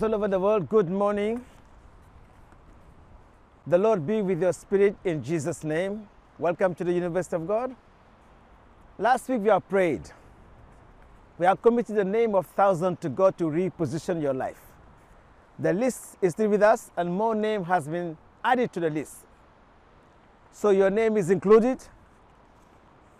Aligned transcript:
all 0.00 0.14
over 0.14 0.26
the 0.26 0.40
world, 0.40 0.70
good 0.70 0.88
morning. 0.88 1.44
The 3.66 3.76
Lord 3.76 4.06
be 4.06 4.22
with 4.22 4.40
your 4.40 4.54
spirit 4.54 4.96
in 5.04 5.22
Jesus' 5.22 5.64
name. 5.64 6.08
Welcome 6.38 6.74
to 6.76 6.84
the 6.84 6.92
University 6.92 7.36
of 7.36 7.46
God. 7.46 7.76
Last 8.96 9.28
week 9.28 9.42
we 9.42 9.48
have 9.48 9.68
prayed. 9.68 10.10
We 11.36 11.44
have 11.44 11.60
committed 11.60 11.96
the 11.96 12.04
name 12.04 12.34
of 12.34 12.46
thousand 12.46 13.02
to 13.02 13.10
God 13.10 13.36
to 13.36 13.44
reposition 13.44 14.22
your 14.22 14.32
life. 14.32 14.60
The 15.58 15.74
list 15.74 16.16
is 16.22 16.32
still 16.32 16.48
with 16.48 16.62
us, 16.62 16.90
and 16.96 17.12
more 17.12 17.34
name 17.34 17.64
has 17.64 17.86
been 17.86 18.16
added 18.42 18.72
to 18.72 18.80
the 18.80 18.88
list. 18.88 19.16
So 20.52 20.70
your 20.70 20.88
name 20.88 21.18
is 21.18 21.28
included. 21.28 21.82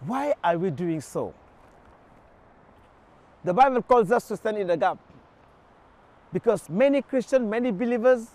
Why 0.06 0.32
are 0.42 0.56
we 0.56 0.70
doing 0.70 1.02
so? 1.02 1.34
The 3.44 3.52
Bible 3.52 3.82
calls 3.82 4.10
us 4.10 4.26
to 4.28 4.38
stand 4.38 4.56
in 4.56 4.68
the 4.68 4.76
gap 4.78 4.98
because 6.32 6.68
many 6.70 7.02
Christians, 7.02 7.48
many 7.48 7.70
believers 7.70 8.28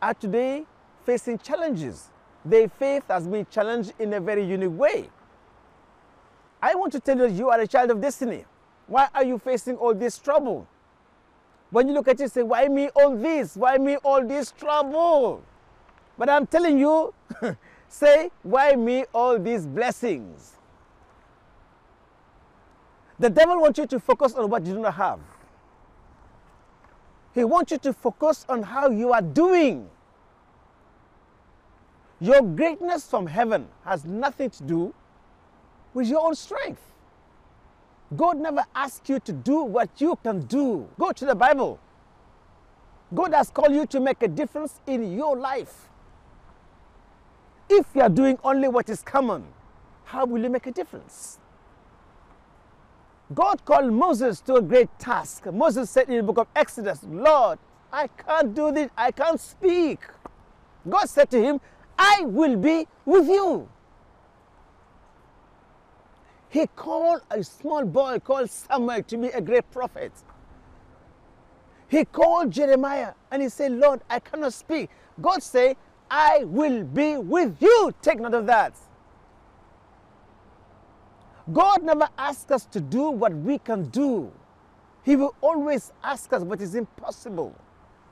are 0.00 0.14
today 0.14 0.64
facing 1.04 1.38
challenges. 1.38 2.08
Their 2.44 2.68
faith 2.68 3.04
has 3.08 3.26
been 3.26 3.46
challenged 3.50 3.92
in 3.98 4.14
a 4.14 4.20
very 4.20 4.44
unique 4.44 4.78
way. 4.78 5.10
I 6.62 6.74
want 6.74 6.92
to 6.92 7.00
tell 7.00 7.18
you, 7.18 7.28
you 7.28 7.48
are 7.50 7.60
a 7.60 7.66
child 7.66 7.90
of 7.90 8.00
destiny. 8.00 8.44
Why 8.86 9.08
are 9.14 9.24
you 9.24 9.38
facing 9.38 9.76
all 9.76 9.94
this 9.94 10.18
trouble? 10.18 10.66
When 11.70 11.88
you 11.88 11.94
look 11.94 12.08
at 12.08 12.20
it, 12.20 12.32
say, 12.32 12.42
Why 12.42 12.68
me 12.68 12.88
all 12.94 13.16
this? 13.16 13.56
Why 13.56 13.78
me 13.78 13.96
all 13.96 14.26
this 14.26 14.52
trouble? 14.52 15.42
But 16.18 16.28
I'm 16.28 16.46
telling 16.46 16.78
you, 16.78 17.14
say, 17.88 18.30
Why 18.42 18.74
me 18.74 19.04
all 19.14 19.38
these 19.38 19.66
blessings? 19.66 20.56
The 23.18 23.30
devil 23.30 23.60
wants 23.60 23.78
you 23.78 23.86
to 23.86 24.00
focus 24.00 24.34
on 24.34 24.48
what 24.50 24.66
you 24.66 24.74
do 24.74 24.80
not 24.80 24.94
have. 24.94 25.20
He 27.34 27.44
wants 27.44 27.72
you 27.72 27.78
to 27.78 27.92
focus 27.92 28.44
on 28.48 28.62
how 28.62 28.90
you 28.90 29.12
are 29.12 29.22
doing. 29.22 29.88
Your 32.20 32.42
greatness 32.42 33.06
from 33.06 33.26
heaven 33.26 33.68
has 33.84 34.04
nothing 34.04 34.50
to 34.50 34.62
do 34.62 34.94
with 35.94 36.08
your 36.08 36.20
own 36.26 36.34
strength. 36.34 36.82
God 38.16 38.38
never 38.38 38.64
asked 38.74 39.08
you 39.08 39.20
to 39.20 39.32
do 39.32 39.62
what 39.62 40.00
you 40.00 40.18
can 40.22 40.40
do. 40.40 40.88
Go 40.98 41.12
to 41.12 41.24
the 41.24 41.34
Bible. 41.34 41.78
God 43.14 43.32
has 43.34 43.50
called 43.50 43.74
you 43.74 43.86
to 43.86 44.00
make 44.00 44.22
a 44.22 44.28
difference 44.28 44.80
in 44.86 45.16
your 45.16 45.36
life. 45.36 45.88
If 47.68 47.86
you 47.94 48.02
are 48.02 48.08
doing 48.08 48.38
only 48.42 48.68
what 48.68 48.88
is 48.88 49.02
common, 49.02 49.44
how 50.04 50.26
will 50.26 50.42
you 50.42 50.50
make 50.50 50.66
a 50.66 50.72
difference? 50.72 51.38
God 53.32 53.64
called 53.64 53.92
Moses 53.92 54.40
to 54.42 54.56
a 54.56 54.62
great 54.62 54.88
task. 54.98 55.46
Moses 55.46 55.88
said 55.90 56.08
in 56.08 56.16
the 56.16 56.22
book 56.22 56.38
of 56.38 56.48
Exodus, 56.56 57.00
Lord, 57.08 57.58
I 57.92 58.08
can't 58.08 58.54
do 58.54 58.72
this, 58.72 58.90
I 58.96 59.12
can't 59.12 59.40
speak. 59.40 60.00
God 60.88 61.08
said 61.08 61.30
to 61.30 61.40
him, 61.40 61.60
I 61.98 62.22
will 62.22 62.56
be 62.56 62.86
with 63.04 63.28
you. 63.28 63.68
He 66.48 66.66
called 66.74 67.22
a 67.30 67.44
small 67.44 67.84
boy 67.84 68.18
called 68.18 68.50
Samuel 68.50 69.04
to 69.04 69.16
be 69.16 69.28
a 69.28 69.40
great 69.40 69.70
prophet. 69.70 70.12
He 71.86 72.04
called 72.04 72.50
Jeremiah 72.50 73.12
and 73.30 73.42
he 73.42 73.48
said, 73.48 73.72
Lord, 73.72 74.00
I 74.10 74.18
cannot 74.18 74.52
speak. 74.52 74.90
God 75.20 75.42
said, 75.42 75.76
I 76.10 76.44
will 76.44 76.82
be 76.82 77.16
with 77.16 77.56
you. 77.60 77.92
Take 78.02 78.18
note 78.18 78.34
of 78.34 78.46
that. 78.46 78.74
God 81.52 81.82
never 81.82 82.08
asks 82.18 82.50
us 82.50 82.64
to 82.66 82.80
do 82.80 83.10
what 83.10 83.34
we 83.34 83.58
can 83.58 83.88
do. 83.88 84.30
He 85.04 85.16
will 85.16 85.34
always 85.40 85.92
ask 86.04 86.32
us 86.32 86.42
what 86.42 86.60
is 86.60 86.74
impossible 86.74 87.54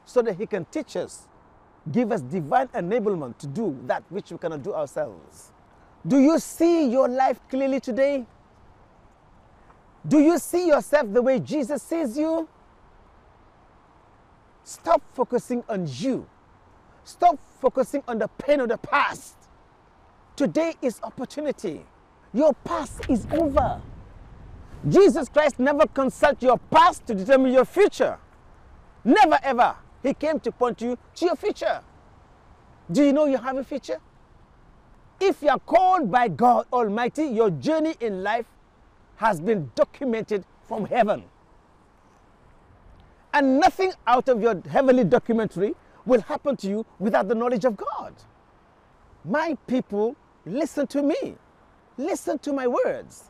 so 0.04 0.22
that 0.22 0.36
He 0.36 0.46
can 0.46 0.64
teach 0.66 0.96
us, 0.96 1.28
give 1.92 2.10
us 2.12 2.20
divine 2.22 2.68
enablement 2.68 3.38
to 3.38 3.46
do 3.46 3.78
that 3.86 4.02
which 4.08 4.30
we 4.30 4.38
cannot 4.38 4.62
do 4.62 4.72
ourselves. 4.74 5.52
Do 6.06 6.18
you 6.18 6.38
see 6.38 6.88
your 6.88 7.08
life 7.08 7.38
clearly 7.50 7.80
today? 7.80 8.24
Do 10.06 10.20
you 10.20 10.38
see 10.38 10.68
yourself 10.68 11.12
the 11.12 11.20
way 11.20 11.38
Jesus 11.38 11.82
sees 11.82 12.16
you? 12.16 12.48
Stop 14.64 15.02
focusing 15.12 15.62
on 15.68 15.86
you. 15.90 16.26
Stop 17.04 17.38
focusing 17.60 18.02
on 18.08 18.18
the 18.18 18.28
pain 18.28 18.60
of 18.60 18.68
the 18.68 18.78
past. 18.78 19.34
Today 20.36 20.74
is 20.80 21.00
opportunity. 21.02 21.84
Your 22.32 22.52
past 22.64 23.08
is 23.08 23.26
over. 23.32 23.80
Jesus 24.88 25.28
Christ 25.28 25.58
never 25.58 25.86
consult 25.86 26.42
your 26.42 26.58
past 26.58 27.06
to 27.06 27.14
determine 27.14 27.52
your 27.52 27.64
future. 27.64 28.18
Never 29.04 29.38
ever. 29.42 29.74
He 30.02 30.14
came 30.14 30.38
to 30.40 30.52
point 30.52 30.80
you 30.80 30.98
to 31.16 31.24
your 31.26 31.36
future. 31.36 31.80
Do 32.90 33.02
you 33.02 33.12
know 33.12 33.26
you 33.26 33.38
have 33.38 33.56
a 33.56 33.64
future? 33.64 33.98
If 35.20 35.42
you 35.42 35.48
are 35.48 35.58
called 35.58 36.10
by 36.10 36.28
God 36.28 36.66
Almighty, 36.72 37.24
your 37.24 37.50
journey 37.50 37.96
in 38.00 38.22
life 38.22 38.46
has 39.16 39.40
been 39.40 39.70
documented 39.74 40.44
from 40.62 40.84
heaven. 40.84 41.24
And 43.34 43.58
nothing 43.58 43.92
out 44.06 44.28
of 44.28 44.40
your 44.40 44.62
heavenly 44.70 45.04
documentary 45.04 45.74
will 46.06 46.20
happen 46.22 46.56
to 46.58 46.68
you 46.68 46.86
without 46.98 47.28
the 47.28 47.34
knowledge 47.34 47.64
of 47.64 47.76
God. 47.76 48.14
My 49.24 49.56
people, 49.66 50.16
listen 50.46 50.86
to 50.88 51.02
me. 51.02 51.36
Listen 51.98 52.38
to 52.38 52.52
my 52.52 52.66
words. 52.66 53.24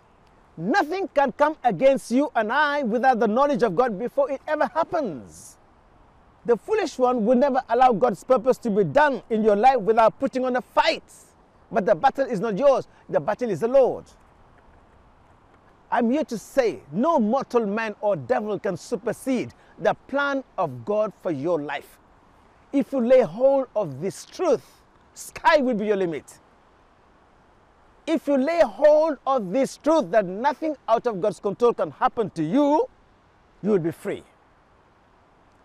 Nothing 0.59 1.09
can 1.09 1.33
come 1.33 1.56
against 1.65 2.11
you 2.11 2.31
and 2.37 2.53
I 2.53 2.83
without 2.83 3.19
the 3.19 3.27
knowledge 3.27 3.62
of 3.62 3.75
God 3.75 3.99
before 3.99 4.31
it 4.31 4.43
ever 4.47 4.69
happens. 4.75 5.56
The 6.45 6.56
foolish 6.56 6.99
one 6.99 7.25
will 7.25 7.37
never 7.37 7.62
allow 7.69 7.93
God's 7.93 8.23
purpose 8.25 8.59
to 8.59 8.71
be 8.71 8.84
done 8.84 9.23
in 9.31 9.43
your 9.43 9.56
life 9.56 9.81
without 9.81 10.19
putting 10.21 10.45
on 10.45 10.56
a 10.56 10.61
fight. 10.61 11.03
But 11.73 11.87
the 11.87 11.95
battle 11.95 12.27
is 12.27 12.41
not 12.41 12.59
yours, 12.59 12.87
the 13.09 13.21
battle 13.21 13.51
is 13.51 13.61
the 13.61 13.69
Lord. 13.69 14.05
I'm 15.91 16.11
here 16.11 16.25
to 16.25 16.37
say 16.37 16.81
no 16.93 17.19
mortal 17.19 17.67
man 17.67 17.95
or 18.00 18.17
devil 18.17 18.59
can 18.59 18.77
supersede 18.77 19.55
the 19.79 19.95
plan 20.09 20.45
of 20.59 20.85
God 20.85 21.12
for 21.23 21.31
your 21.31 21.61
life. 21.61 21.99
If 22.73 22.93
you 22.93 23.00
lay 23.00 23.23
hold 23.23 23.69
of 23.75 24.00
this 24.03 24.27
truth, 24.27 24.83
sky 25.15 25.59
will 25.59 25.75
be 25.75 25.87
your 25.87 25.97
limit. 25.97 26.39
If 28.08 28.26
you 28.26 28.38
lay 28.38 28.62
hold 28.62 29.19
of 29.26 29.52
this 29.52 29.76
truth 29.76 30.10
that 30.12 30.24
nothing 30.24 30.74
out 30.88 31.06
of 31.06 31.20
God's 31.20 31.41
control 31.41 31.74
can 31.74 31.91
happen 31.91 32.30
to 32.30 32.42
you, 32.42 32.88
you 33.62 33.70
will 33.70 33.78
be 33.78 33.91
free. 33.91 34.22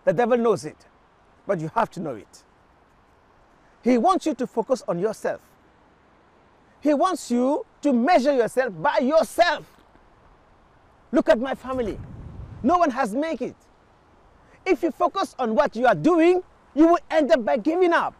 The 0.04 0.12
devil 0.12 0.36
knows 0.36 0.66
it, 0.66 0.76
but 1.46 1.58
you 1.58 1.70
have 1.74 1.90
to 1.92 2.00
know 2.00 2.16
it. 2.16 2.42
He 3.82 3.96
wants 3.96 4.26
you 4.26 4.34
to 4.34 4.46
focus 4.46 4.82
on 4.86 4.98
yourself. 4.98 5.40
He 6.82 6.92
wants 6.92 7.30
you 7.30 7.64
to 7.80 7.94
measure 7.94 8.34
yourself 8.36 8.74
by 8.78 8.98
yourself. 8.98 9.64
Look 11.12 11.30
at 11.30 11.40
my 11.40 11.54
family. 11.54 11.98
No 12.62 12.76
one 12.76 12.90
has 12.90 13.14
made 13.14 13.40
it. 13.40 13.56
If 14.66 14.82
you 14.82 14.90
focus 14.90 15.34
on 15.38 15.54
what 15.54 15.74
you 15.74 15.86
are 15.86 15.94
doing, 15.94 16.42
you 16.74 16.88
will 16.88 16.98
end 17.10 17.32
up 17.32 17.42
by 17.42 17.56
giving 17.56 17.94
up. 17.94 18.14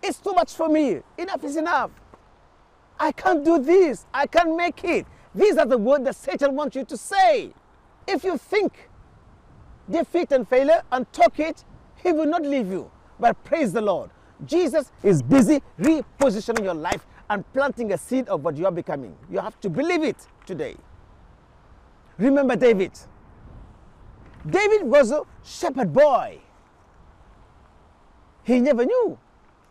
It's 0.00 0.18
too 0.18 0.32
much 0.32 0.52
for 0.52 0.68
me. 0.68 1.00
Enough 1.18 1.42
is 1.42 1.56
enough. 1.56 1.90
I 2.98 3.12
can't 3.12 3.44
do 3.44 3.58
this. 3.58 4.06
I 4.14 4.26
can't 4.26 4.56
make 4.56 4.84
it. 4.84 5.06
These 5.34 5.56
are 5.56 5.66
the 5.66 5.78
words 5.78 6.04
that 6.04 6.16
Satan 6.16 6.54
wants 6.54 6.76
you 6.76 6.84
to 6.84 6.96
say. 6.96 7.52
If 8.06 8.24
you 8.24 8.38
think 8.38 8.88
defeat 9.90 10.32
and 10.32 10.48
failure 10.48 10.82
and 10.92 11.10
talk 11.12 11.38
it, 11.40 11.64
he 12.02 12.12
will 12.12 12.26
not 12.26 12.42
leave 12.42 12.68
you. 12.68 12.90
But 13.18 13.42
praise 13.44 13.72
the 13.72 13.80
Lord. 13.80 14.10
Jesus 14.44 14.90
is 15.02 15.22
busy 15.22 15.62
repositioning 15.78 16.64
your 16.64 16.74
life 16.74 17.06
and 17.30 17.50
planting 17.52 17.92
a 17.92 17.98
seed 17.98 18.28
of 18.28 18.44
what 18.44 18.56
you 18.56 18.66
are 18.66 18.72
becoming. 18.72 19.16
You 19.30 19.38
have 19.40 19.58
to 19.60 19.70
believe 19.70 20.02
it 20.02 20.16
today. 20.46 20.76
Remember 22.18 22.56
David. 22.56 22.92
David 24.48 24.82
was 24.82 25.10
a 25.10 25.22
shepherd 25.42 25.92
boy. 25.92 26.38
He 28.42 28.60
never 28.60 28.84
knew 28.84 29.18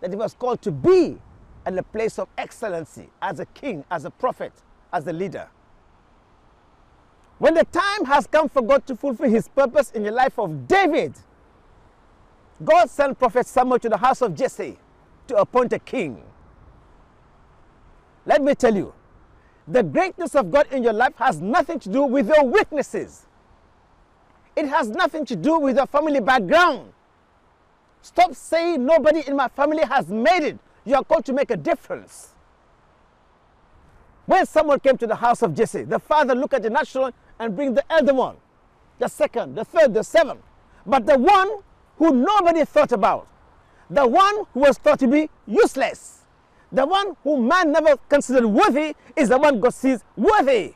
that 0.01 0.09
he 0.09 0.15
was 0.15 0.33
called 0.33 0.61
to 0.63 0.71
be 0.71 1.19
at 1.65 1.77
a 1.77 1.83
place 1.83 2.19
of 2.19 2.27
excellency 2.37 3.09
as 3.21 3.39
a 3.39 3.45
king, 3.47 3.83
as 3.89 4.05
a 4.05 4.09
prophet, 4.11 4.53
as 4.91 5.07
a 5.07 5.13
leader. 5.13 5.47
When 7.39 7.53
the 7.55 7.65
time 7.65 8.05
has 8.05 8.27
come 8.27 8.47
for 8.49 8.61
God 8.61 8.85
to 8.87 8.95
fulfill 8.95 9.29
his 9.29 9.47
purpose 9.47 9.91
in 9.91 10.03
the 10.03 10.11
life 10.11 10.37
of 10.39 10.67
David, 10.67 11.13
God 12.63 12.89
sent 12.89 13.19
Prophet 13.19 13.47
Samuel 13.47 13.79
to 13.79 13.89
the 13.89 13.97
house 13.97 14.21
of 14.21 14.35
Jesse 14.35 14.77
to 15.27 15.35
appoint 15.35 15.73
a 15.73 15.79
king. 15.79 16.21
Let 18.25 18.41
me 18.41 18.55
tell 18.55 18.75
you, 18.75 18.93
the 19.67 19.83
greatness 19.83 20.35
of 20.35 20.51
God 20.51 20.67
in 20.71 20.83
your 20.83 20.93
life 20.93 21.15
has 21.17 21.41
nothing 21.41 21.79
to 21.79 21.89
do 21.89 22.03
with 22.03 22.27
your 22.27 22.45
weaknesses. 22.45 23.25
It 24.55 24.67
has 24.67 24.89
nothing 24.89 25.25
to 25.25 25.35
do 25.35 25.59
with 25.59 25.77
your 25.77 25.87
family 25.87 26.19
background. 26.19 26.93
Stop 28.01 28.35
saying 28.35 28.85
nobody 28.85 29.23
in 29.27 29.35
my 29.35 29.47
family 29.47 29.83
has 29.83 30.07
made 30.09 30.43
it. 30.43 30.59
You 30.85 30.95
are 30.95 31.03
called 31.03 31.25
to 31.25 31.33
make 31.33 31.51
a 31.51 31.57
difference. 31.57 32.29
When 34.25 34.45
someone 34.45 34.79
came 34.79 34.97
to 34.97 35.07
the 35.07 35.15
house 35.15 35.41
of 35.41 35.53
Jesse, 35.53 35.83
the 35.83 35.99
father 35.99 36.33
looked 36.35 36.53
at 36.53 36.63
the 36.63 36.69
natural 36.69 37.11
and 37.39 37.55
bring 37.55 37.73
the 37.73 37.83
elder 37.91 38.13
one, 38.13 38.37
the 38.99 39.07
second, 39.07 39.55
the 39.55 39.65
third, 39.65 39.93
the 39.93 40.03
seventh. 40.03 40.41
but 40.85 41.05
the 41.05 41.17
one 41.17 41.49
who 41.97 42.13
nobody 42.13 42.65
thought 42.65 42.91
about, 42.91 43.27
the 43.89 44.05
one 44.07 44.45
who 44.53 44.61
was 44.61 44.77
thought 44.77 44.99
to 44.99 45.07
be 45.07 45.29
useless, 45.45 46.21
the 46.71 46.85
one 46.85 47.15
who 47.23 47.41
man 47.41 47.71
never 47.71 47.97
considered 48.09 48.45
worthy 48.47 48.95
is 49.15 49.29
the 49.29 49.37
one 49.37 49.59
God 49.59 49.73
sees 49.73 50.03
worthy. 50.15 50.73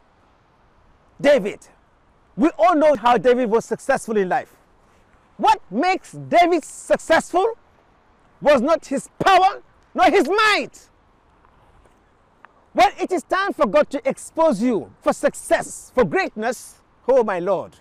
David. 1.19 1.59
We 2.35 2.49
all 2.59 2.75
know 2.75 2.95
how 2.95 3.17
David 3.17 3.49
was 3.49 3.65
successful 3.65 4.15
in 4.17 4.29
life. 4.29 4.55
What 5.37 5.59
makes 5.71 6.11
David 6.11 6.63
successful 6.63 7.57
was 8.39 8.61
not 8.61 8.85
his 8.85 9.09
power, 9.17 9.63
nor 9.97 10.11
his 10.11 10.29
might. 10.29 10.89
When 12.73 12.89
it 12.99 13.11
is 13.11 13.23
time 13.23 13.51
for 13.51 13.65
God 13.65 13.89
to 13.89 14.07
expose 14.07 14.61
you 14.61 14.93
for 15.01 15.11
success, 15.11 15.91
for 15.95 16.05
greatness, 16.05 16.75
oh 17.07 17.23
my 17.23 17.39
Lord, 17.39 17.75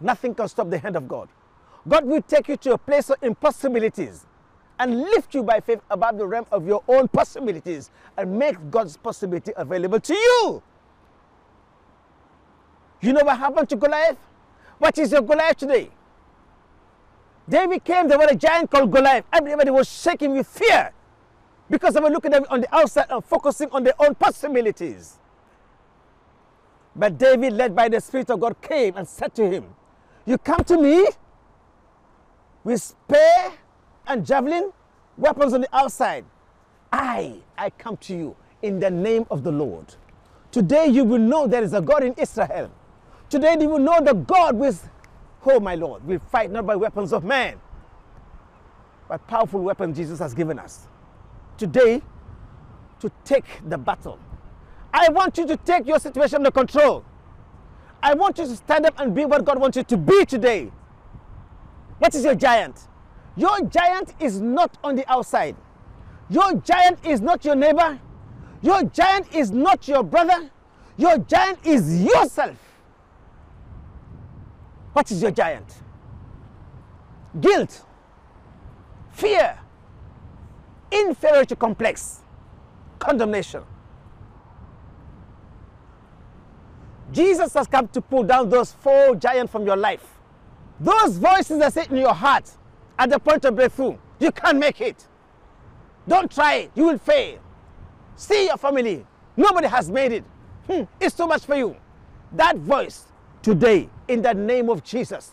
nothing 0.00 0.34
can 0.34 0.48
stop 0.48 0.68
the 0.68 0.78
hand 0.78 0.96
of 0.96 1.06
God. 1.06 1.28
God 1.86 2.04
will 2.04 2.20
take 2.20 2.48
you 2.48 2.56
to 2.56 2.72
a 2.72 2.78
place 2.78 3.10
of 3.10 3.22
impossibilities 3.22 4.26
and 4.80 4.98
lift 4.98 5.32
you 5.32 5.44
by 5.44 5.60
faith 5.60 5.80
above 5.88 6.18
the 6.18 6.26
realm 6.26 6.46
of 6.50 6.66
your 6.66 6.82
own 6.88 7.06
possibilities 7.06 7.92
and 8.16 8.36
make 8.36 8.56
God's 8.68 8.96
possibility 8.96 9.52
available 9.56 10.00
to 10.00 10.14
you. 10.14 10.62
You 13.02 13.12
know 13.12 13.22
what 13.22 13.38
happened 13.38 13.68
to 13.68 13.76
Goliath? 13.76 14.18
What 14.78 14.98
is 14.98 15.12
your 15.12 15.22
Goliath 15.22 15.58
today? 15.58 15.90
David 17.48 17.84
came, 17.84 18.08
there 18.08 18.18
was 18.18 18.32
a 18.32 18.34
giant 18.34 18.68
called 18.68 18.90
Goliath. 18.90 19.24
Everybody 19.32 19.70
was 19.70 19.88
shaking 19.88 20.32
with 20.32 20.48
fear 20.48 20.92
because 21.70 21.94
they 21.94 22.00
were 22.00 22.10
looking 22.10 22.34
at 22.34 22.50
on 22.50 22.60
the 22.60 22.74
outside 22.74 23.06
and 23.08 23.24
focusing 23.24 23.70
on 23.70 23.84
their 23.84 23.94
own 24.00 24.14
possibilities. 24.16 25.18
But 26.94 27.16
David, 27.16 27.52
led 27.52 27.74
by 27.74 27.88
the 27.88 28.00
Spirit 28.00 28.28
of 28.30 28.40
God, 28.40 28.60
came 28.60 28.96
and 28.96 29.06
said 29.06 29.34
to 29.36 29.48
him, 29.48 29.64
You 30.26 30.36
come 30.36 30.64
to 30.64 30.76
me 30.76 31.06
with 32.64 32.82
spear 32.82 33.52
and 34.06 34.26
javelin, 34.26 34.72
weapons 35.16 35.54
on 35.54 35.60
the 35.60 35.76
outside. 35.76 36.24
I, 36.92 37.36
I 37.56 37.70
come 37.70 37.96
to 37.98 38.16
you 38.16 38.36
in 38.62 38.80
the 38.80 38.90
name 38.90 39.24
of 39.30 39.44
the 39.44 39.52
Lord. 39.52 39.94
Today 40.50 40.88
you 40.88 41.04
will 41.04 41.20
know 41.20 41.46
there 41.46 41.62
is 41.62 41.72
a 41.72 41.80
God 41.80 42.02
in 42.02 42.14
Israel. 42.14 42.70
Today 43.28 43.56
you 43.60 43.68
will 43.68 43.78
know 43.78 44.00
the 44.02 44.14
God 44.14 44.56
with, 44.56 44.88
oh 45.46 45.60
my 45.60 45.76
Lord, 45.76 46.04
we 46.04 46.18
fight 46.18 46.50
not 46.50 46.66
by 46.66 46.74
weapons 46.74 47.12
of 47.12 47.22
man, 47.22 47.60
but 49.08 49.24
powerful 49.28 49.60
weapons 49.60 49.96
Jesus 49.96 50.18
has 50.18 50.34
given 50.34 50.58
us. 50.58 50.88
Today, 51.60 52.00
to 53.00 53.12
take 53.22 53.44
the 53.68 53.76
battle. 53.76 54.18
I 54.94 55.10
want 55.10 55.36
you 55.36 55.46
to 55.46 55.58
take 55.58 55.86
your 55.86 55.98
situation 55.98 56.36
under 56.36 56.50
control. 56.50 57.04
I 58.02 58.14
want 58.14 58.38
you 58.38 58.46
to 58.46 58.56
stand 58.56 58.86
up 58.86 58.98
and 58.98 59.14
be 59.14 59.26
what 59.26 59.44
God 59.44 59.60
wants 59.60 59.76
you 59.76 59.82
to 59.82 59.98
be 59.98 60.24
today. 60.24 60.72
What 61.98 62.14
is 62.14 62.24
your 62.24 62.34
giant? 62.34 62.88
Your 63.36 63.60
giant 63.66 64.14
is 64.20 64.40
not 64.40 64.78
on 64.82 64.96
the 64.96 65.04
outside. 65.12 65.54
Your 66.30 66.54
giant 66.54 67.04
is 67.04 67.20
not 67.20 67.44
your 67.44 67.56
neighbor. 67.56 68.00
Your 68.62 68.82
giant 68.84 69.34
is 69.34 69.50
not 69.50 69.86
your 69.86 70.02
brother. 70.02 70.50
Your 70.96 71.18
giant 71.18 71.58
is 71.66 72.02
yourself. 72.02 72.56
What 74.94 75.10
is 75.10 75.20
your 75.20 75.30
giant? 75.30 75.74
Guilt, 77.38 77.84
fear, 79.10 79.58
inferiority 80.90 81.56
complex, 81.56 82.20
condemnation. 82.98 83.62
Jesus 87.12 87.54
has 87.54 87.66
come 87.66 87.88
to 87.88 88.00
pull 88.00 88.22
down 88.22 88.48
those 88.48 88.72
four 88.72 89.16
giants 89.16 89.50
from 89.50 89.66
your 89.66 89.76
life. 89.76 90.06
Those 90.78 91.16
voices 91.16 91.58
that 91.58 91.72
sit 91.72 91.90
in 91.90 91.96
your 91.96 92.14
heart 92.14 92.50
at 92.98 93.10
the 93.10 93.18
point 93.18 93.44
of 93.44 93.56
breakthrough, 93.56 93.96
you 94.18 94.30
can't 94.30 94.58
make 94.58 94.80
it. 94.80 95.06
Don't 96.06 96.30
try 96.30 96.54
it, 96.54 96.70
you 96.74 96.84
will 96.84 96.98
fail. 96.98 97.38
See 98.16 98.46
your 98.46 98.56
family, 98.56 99.04
nobody 99.36 99.66
has 99.66 99.90
made 99.90 100.12
it. 100.12 100.24
Hmm, 100.66 100.82
it's 101.00 101.16
too 101.16 101.26
much 101.26 101.44
for 101.44 101.56
you. 101.56 101.76
That 102.32 102.56
voice 102.56 103.06
today, 103.42 103.88
in 104.08 104.22
the 104.22 104.32
name 104.32 104.68
of 104.70 104.84
Jesus, 104.84 105.32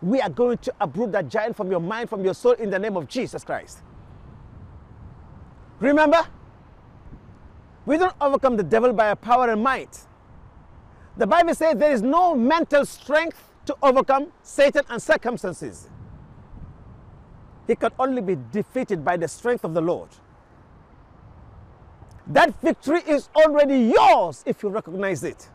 we 0.00 0.20
are 0.20 0.30
going 0.30 0.58
to 0.58 0.74
uproot 0.80 1.12
that 1.12 1.28
giant 1.28 1.56
from 1.56 1.70
your 1.70 1.80
mind, 1.80 2.08
from 2.08 2.24
your 2.24 2.34
soul, 2.34 2.52
in 2.52 2.70
the 2.70 2.78
name 2.78 2.96
of 2.96 3.08
Jesus 3.08 3.44
Christ. 3.44 3.78
Remember, 5.80 6.26
we 7.86 7.98
don't 7.98 8.14
overcome 8.20 8.56
the 8.56 8.62
devil 8.62 8.92
by 8.92 9.08
our 9.08 9.16
power 9.16 9.50
and 9.50 9.62
might. 9.62 10.00
The 11.16 11.26
Bible 11.26 11.54
says 11.54 11.76
there 11.76 11.92
is 11.92 12.02
no 12.02 12.34
mental 12.34 12.84
strength 12.84 13.50
to 13.66 13.76
overcome 13.82 14.32
Satan 14.42 14.82
and 14.90 15.02
circumstances. 15.02 15.88
He 17.66 17.76
can 17.76 17.90
only 17.98 18.20
be 18.20 18.36
defeated 18.52 19.04
by 19.04 19.16
the 19.16 19.28
strength 19.28 19.64
of 19.64 19.74
the 19.74 19.80
Lord. 19.80 20.10
That 22.26 22.58
victory 22.60 23.02
is 23.06 23.28
already 23.36 23.78
yours 23.78 24.42
if 24.46 24.62
you 24.62 24.70
recognize 24.70 25.24
it. 25.24 25.48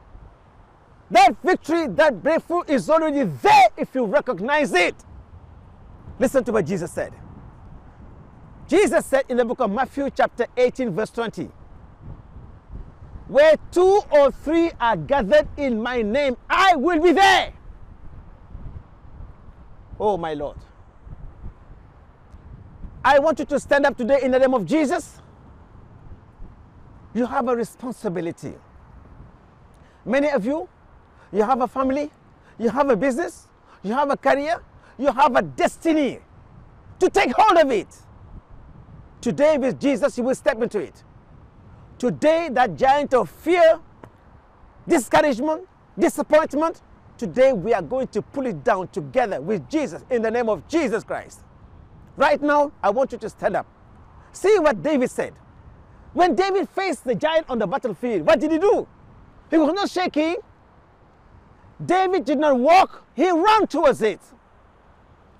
That 1.11 1.35
victory, 1.43 1.87
that 1.87 2.21
breakthrough 2.21 2.63
is 2.67 2.89
already 2.89 3.23
there 3.23 3.67
if 3.77 3.95
you 3.95 4.05
recognize 4.05 4.73
it. 4.73 4.95
Listen 6.19 6.43
to 6.43 6.51
what 6.51 6.65
Jesus 6.65 6.91
said. 6.91 7.13
Jesus 8.69 9.03
said 9.07 9.23
in 9.29 9.37
the 9.37 9.43
book 9.43 9.61
of 9.61 9.71
Matthew, 9.71 10.11
chapter 10.15 10.45
18, 10.55 10.91
verse 10.91 11.09
20, 11.09 11.49
Where 13.27 13.55
two 13.71 14.01
or 14.11 14.31
three 14.31 14.69
are 14.79 14.95
gathered 14.95 15.47
in 15.57 15.81
my 15.81 16.03
name, 16.03 16.37
I 16.47 16.75
will 16.75 17.01
be 17.01 17.11
there. 17.11 17.51
Oh, 19.99 20.17
my 20.17 20.35
Lord. 20.35 20.57
I 23.03 23.17
want 23.17 23.39
you 23.39 23.45
to 23.45 23.59
stand 23.59 23.87
up 23.87 23.97
today 23.97 24.19
in 24.21 24.29
the 24.29 24.37
name 24.37 24.53
of 24.53 24.67
Jesus. 24.67 25.19
You 27.15 27.25
have 27.25 27.47
a 27.47 27.55
responsibility. 27.55 28.53
Many 30.05 30.29
of 30.29 30.45
you, 30.45 30.69
you 31.31 31.41
have 31.41 31.61
a 31.61 31.67
family, 31.67 32.11
you 32.59 32.69
have 32.69 32.91
a 32.91 32.95
business, 32.95 33.47
you 33.81 33.93
have 33.93 34.11
a 34.11 34.17
career, 34.17 34.61
you 34.99 35.11
have 35.11 35.35
a 35.35 35.41
destiny 35.41 36.19
to 36.99 37.09
take 37.09 37.31
hold 37.35 37.57
of 37.57 37.71
it. 37.71 37.87
Today, 39.21 39.57
with 39.57 39.79
Jesus, 39.79 40.17
you 40.17 40.23
will 40.23 40.35
step 40.35 40.61
into 40.61 40.79
it. 40.79 41.03
Today, 41.97 42.49
that 42.53 42.75
giant 42.77 43.13
of 43.13 43.29
fear, 43.29 43.79
discouragement, 44.87 45.67
disappointment, 45.97 46.81
today 47.17 47.51
we 47.51 47.73
are 47.73 47.81
going 47.81 48.07
to 48.07 48.21
pull 48.21 48.45
it 48.45 48.63
down 48.63 48.87
together 48.87 49.41
with 49.41 49.69
Jesus 49.69 50.05
in 50.09 50.21
the 50.21 50.31
name 50.31 50.47
of 50.47 50.65
Jesus 50.69 51.03
Christ. 51.03 51.41
Right 52.15 52.41
now, 52.41 52.71
I 52.81 52.89
want 52.89 53.11
you 53.11 53.17
to 53.17 53.29
stand 53.29 53.57
up. 53.57 53.67
See 54.31 54.57
what 54.59 54.81
David 54.81 55.11
said. 55.11 55.33
When 56.13 56.35
David 56.35 56.69
faced 56.69 57.03
the 57.03 57.15
giant 57.15 57.49
on 57.49 57.59
the 57.59 57.67
battlefield, 57.67 58.25
what 58.25 58.39
did 58.39 58.51
he 58.51 58.57
do? 58.57 58.87
He 59.51 59.57
was 59.57 59.73
not 59.73 59.89
shaking. 59.89 60.37
David 61.85 62.25
did 62.25 62.39
not 62.39 62.57
walk, 62.57 63.05
he 63.15 63.29
ran 63.29 63.67
towards 63.67 64.01
it. 64.01 64.19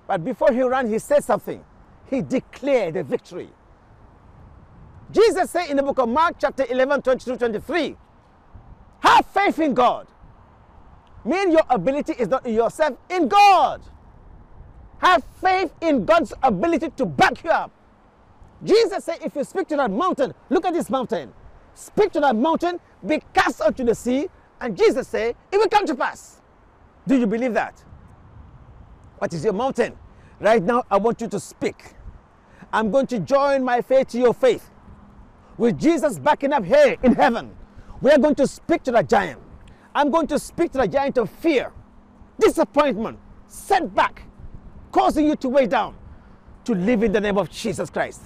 But 0.07 0.23
before 0.23 0.51
he 0.51 0.61
ran, 0.63 0.89
he 0.89 0.99
said 0.99 1.23
something. 1.23 1.63
He 2.09 2.21
declared 2.21 2.95
a 2.95 3.03
victory. 3.03 3.49
Jesus 5.11 5.49
said 5.49 5.69
in 5.69 5.77
the 5.77 5.83
book 5.83 5.97
of 5.97 6.07
Mark, 6.07 6.35
chapter 6.39 6.65
11, 6.69 7.01
22, 7.01 7.37
23, 7.37 7.97
have 8.99 9.25
faith 9.27 9.59
in 9.59 9.73
God. 9.73 10.07
Mean 11.25 11.51
your 11.51 11.63
ability 11.69 12.13
is 12.13 12.27
not 12.27 12.45
in 12.45 12.53
yourself, 12.53 12.97
in 13.09 13.27
God. 13.27 13.81
Have 14.99 15.23
faith 15.41 15.73
in 15.81 16.05
God's 16.05 16.33
ability 16.43 16.91
to 16.97 17.05
back 17.05 17.43
you 17.43 17.49
up. 17.49 17.71
Jesus 18.63 19.05
said, 19.05 19.19
if 19.23 19.35
you 19.35 19.43
speak 19.43 19.67
to 19.69 19.77
that 19.77 19.89
mountain, 19.89 20.33
look 20.49 20.65
at 20.65 20.73
this 20.73 20.89
mountain. 20.89 21.33
Speak 21.73 22.11
to 22.11 22.19
that 22.19 22.35
mountain, 22.35 22.79
be 23.05 23.21
cast 23.33 23.61
out 23.61 23.77
to 23.77 23.83
the 23.83 23.95
sea, 23.95 24.27
and 24.59 24.77
Jesus 24.77 25.07
said, 25.07 25.35
it 25.51 25.57
will 25.57 25.69
come 25.69 25.85
to 25.85 25.95
pass. 25.95 26.41
Do 27.07 27.17
you 27.17 27.25
believe 27.25 27.53
that? 27.53 27.81
What 29.17 29.33
is 29.33 29.43
your 29.43 29.53
mountain? 29.53 29.97
Right 30.39 30.61
now, 30.61 30.83
I 30.91 30.97
want 30.97 31.21
you 31.21 31.27
to 31.29 31.39
speak. 31.39 31.93
I'm 32.71 32.91
going 32.91 33.07
to 33.07 33.19
join 33.19 33.63
my 33.63 33.81
faith 33.81 34.09
to 34.09 34.19
your 34.19 34.33
faith 34.33 34.69
with 35.59 35.77
Jesus 35.77 36.17
backing 36.17 36.53
up 36.53 36.63
here 36.63 36.95
in 37.03 37.13
heaven, 37.13 37.51
we 38.01 38.09
are 38.11 38.17
going 38.17 38.35
to 38.35 38.47
speak 38.47 38.81
to 38.83 38.91
the 38.91 39.03
giant. 39.03 39.41
I'm 39.93 40.09
going 40.09 40.25
to 40.27 40.39
speak 40.39 40.71
to 40.71 40.77
the 40.77 40.87
giant 40.87 41.17
of 41.17 41.29
fear, 41.29 41.73
disappointment, 42.39 43.19
setback, 43.47 44.23
causing 44.93 45.27
you 45.27 45.35
to 45.35 45.49
weigh 45.49 45.67
down, 45.67 45.97
to 46.63 46.73
live 46.73 47.03
in 47.03 47.11
the 47.11 47.19
name 47.19 47.37
of 47.37 47.49
Jesus 47.49 47.89
Christ. 47.89 48.21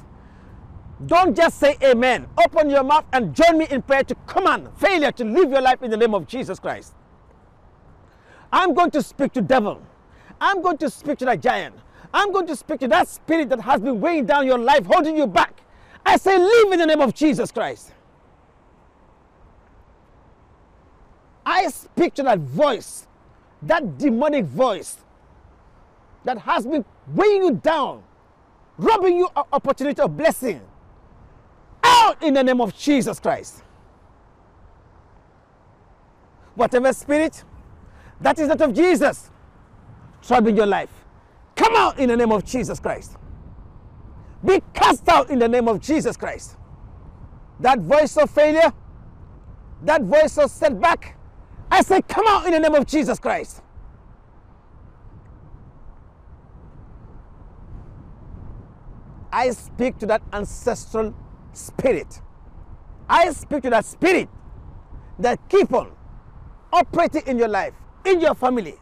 Don't 1.08 1.36
just 1.36 1.60
say 1.60 1.76
amen. 1.84 2.28
Open 2.38 2.70
your 2.70 2.84
mouth 2.84 3.06
and 3.12 3.36
join 3.36 3.58
me 3.58 3.66
in 3.72 3.82
prayer 3.82 4.04
to 4.04 4.16
command 4.28 4.70
failure 4.78 5.12
to 5.14 5.26
live 5.26 5.50
your 5.50 5.62
life 5.62 5.82
in 5.82 5.90
the 5.90 5.98
name 5.98 6.14
of 6.14 6.28
Jesus 6.28 6.60
Christ. 6.60 6.94
I'm 8.52 8.76
going 8.76 8.92
to 8.92 9.02
speak 9.02 9.34
to 9.34 9.42
devil. 9.42 9.82
I'm 10.40 10.62
going 10.62 10.78
to 10.78 10.90
speak 10.90 11.18
to 11.20 11.26
that 11.26 11.42
giant. 11.42 11.76
I'm 12.14 12.32
going 12.32 12.46
to 12.46 12.56
speak 12.56 12.80
to 12.82 12.88
that 12.90 13.08
spirit 13.08 13.50
that 13.50 13.62
has 13.62 13.82
been 13.82 14.00
weighing 14.00 14.28
down 14.28 14.46
your 14.46 14.60
life, 14.60 14.86
holding 14.86 15.18
you 15.18 15.26
back. 15.26 15.63
I 16.06 16.18
say, 16.18 16.38
live 16.38 16.72
in 16.74 16.80
the 16.80 16.86
name 16.86 17.02
of 17.02 17.14
Jesus 17.14 17.52
Christ. 17.52 17.92
I 21.46 21.68
speak 21.70 22.14
to 22.16 22.24
that 22.24 22.40
voice, 22.40 23.08
that 23.62 23.98
demonic 23.98 24.46
voice 24.46 24.98
that 26.24 26.38
has 26.38 26.66
been 26.66 26.86
weighing 27.08 27.44
you 27.44 27.52
down, 27.52 28.04
robbing 28.78 29.18
you 29.18 29.30
of 29.36 29.46
opportunity 29.52 30.02
of 30.02 30.16
blessing, 30.16 30.62
out 31.84 32.22
in 32.24 32.34
the 32.34 32.44
name 32.44 32.62
of 32.62 32.76
Jesus 32.78 33.20
Christ. 33.20 33.62
Whatever 36.56 36.94
spirit 36.94 37.44
that 38.22 38.40
is 38.40 38.48
not 38.48 38.62
of 38.62 38.74
Jesus 38.74 39.30
troubling 40.22 40.56
your 40.56 40.66
life, 40.66 40.90
come 41.56 41.76
out 41.76 42.00
in 42.00 42.10
the 42.10 42.16
name 42.16 42.32
of 42.32 42.46
Jesus 42.46 42.80
Christ. 42.80 43.18
Be 44.46 44.62
cast 44.74 45.08
out 45.08 45.30
in 45.30 45.40
the 45.40 45.48
name 45.48 45.68
of 45.68 45.80
Jesus 45.80 46.18
Christ. 46.18 46.58
That 47.60 47.80
voice 47.80 48.18
of 48.18 48.30
failure, 48.30 48.74
that 49.84 50.02
voice 50.04 50.38
of 50.38 50.52
setback, 50.52 51.18
I 51.72 51.82
say, 51.82 52.02
come 52.02 52.26
out 52.28 52.46
in 52.46 52.52
the 52.52 52.60
name 52.60 52.76
of 52.76 52.86
Jesus 52.86 53.20
Christ. 53.20 53.62
I 59.32 59.50
speak 59.52 59.98
to 60.00 60.06
that 60.08 60.22
ancestral 60.32 61.16
spirit. 61.54 62.22
I 63.10 63.32
speak 63.32 63.64
to 63.64 63.70
that 63.72 63.86
spirit 63.86 64.30
that 65.20 65.40
keep 65.50 65.74
on 65.74 65.92
operating 66.72 67.24
in 67.28 67.38
your 67.38 67.48
life, 67.48 67.74
in 68.06 68.22
your 68.22 68.36
family. 68.36 68.76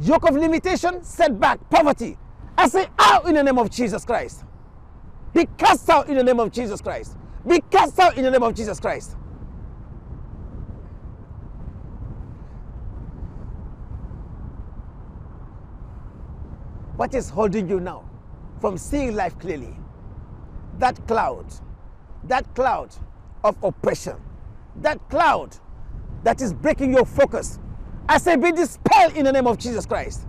Yoke 0.00 0.28
of 0.28 0.36
limitation, 0.36 1.02
setback, 1.04 1.70
poverty. 1.70 2.18
I 2.56 2.68
say 2.68 2.86
out 2.98 3.26
in 3.26 3.34
the 3.34 3.42
name 3.42 3.58
of 3.58 3.70
Jesus 3.70 4.04
Christ. 4.04 4.44
Be 5.32 5.46
cast 5.58 5.88
out 5.90 6.08
in 6.08 6.16
the 6.16 6.22
name 6.22 6.38
of 6.38 6.52
Jesus 6.52 6.80
Christ. 6.80 7.16
Be 7.46 7.60
cast 7.70 7.98
out 7.98 8.16
in 8.16 8.22
the 8.22 8.30
name 8.30 8.42
of 8.42 8.54
Jesus 8.54 8.78
Christ. 8.80 9.16
What 16.96 17.12
is 17.14 17.28
holding 17.28 17.68
you 17.68 17.80
now 17.80 18.08
from 18.60 18.78
seeing 18.78 19.14
life 19.16 19.36
clearly? 19.38 19.76
That 20.78 21.06
cloud, 21.08 21.46
that 22.24 22.54
cloud 22.54 22.94
of 23.42 23.56
oppression, 23.62 24.16
that 24.76 25.08
cloud 25.10 25.56
that 26.22 26.40
is 26.40 26.52
breaking 26.54 26.92
your 26.92 27.04
focus. 27.04 27.58
I 28.08 28.18
say, 28.18 28.36
be 28.36 28.52
dispelled 28.52 29.16
in 29.16 29.24
the 29.24 29.32
name 29.32 29.46
of 29.46 29.58
Jesus 29.58 29.86
Christ. 29.86 30.26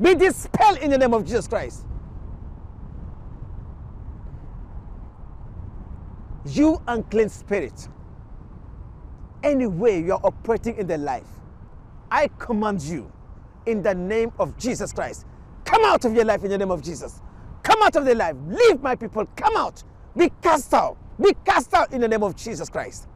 Be 0.00 0.14
dispelled 0.14 0.78
in 0.78 0.90
the 0.90 0.98
name 0.98 1.14
of 1.14 1.24
Jesus 1.24 1.46
Christ. 1.48 1.86
You 6.46 6.82
unclean 6.88 7.28
spirit, 7.28 7.88
any 9.42 9.66
way 9.66 10.00
you're 10.00 10.20
operating 10.24 10.76
in 10.76 10.86
the 10.86 10.98
life, 10.98 11.26
I 12.10 12.28
command 12.38 12.82
you 12.82 13.10
in 13.66 13.82
the 13.82 13.94
name 13.94 14.32
of 14.38 14.56
Jesus 14.58 14.92
Christ. 14.92 15.26
Come 15.64 15.84
out 15.84 16.04
of 16.04 16.14
your 16.14 16.24
life 16.24 16.44
in 16.44 16.50
the 16.50 16.58
name 16.58 16.70
of 16.70 16.82
Jesus. 16.82 17.20
Come 17.62 17.82
out 17.82 17.96
of 17.96 18.04
the 18.04 18.14
life. 18.14 18.36
Leave 18.46 18.82
my 18.82 18.94
people. 18.94 19.26
Come 19.36 19.56
out. 19.56 19.82
Be 20.16 20.30
cast 20.42 20.74
out. 20.74 20.96
Be 21.20 21.34
cast 21.44 21.72
out 21.74 21.92
in 21.92 22.00
the 22.00 22.08
name 22.08 22.22
of 22.22 22.36
Jesus 22.36 22.68
Christ. 22.68 23.08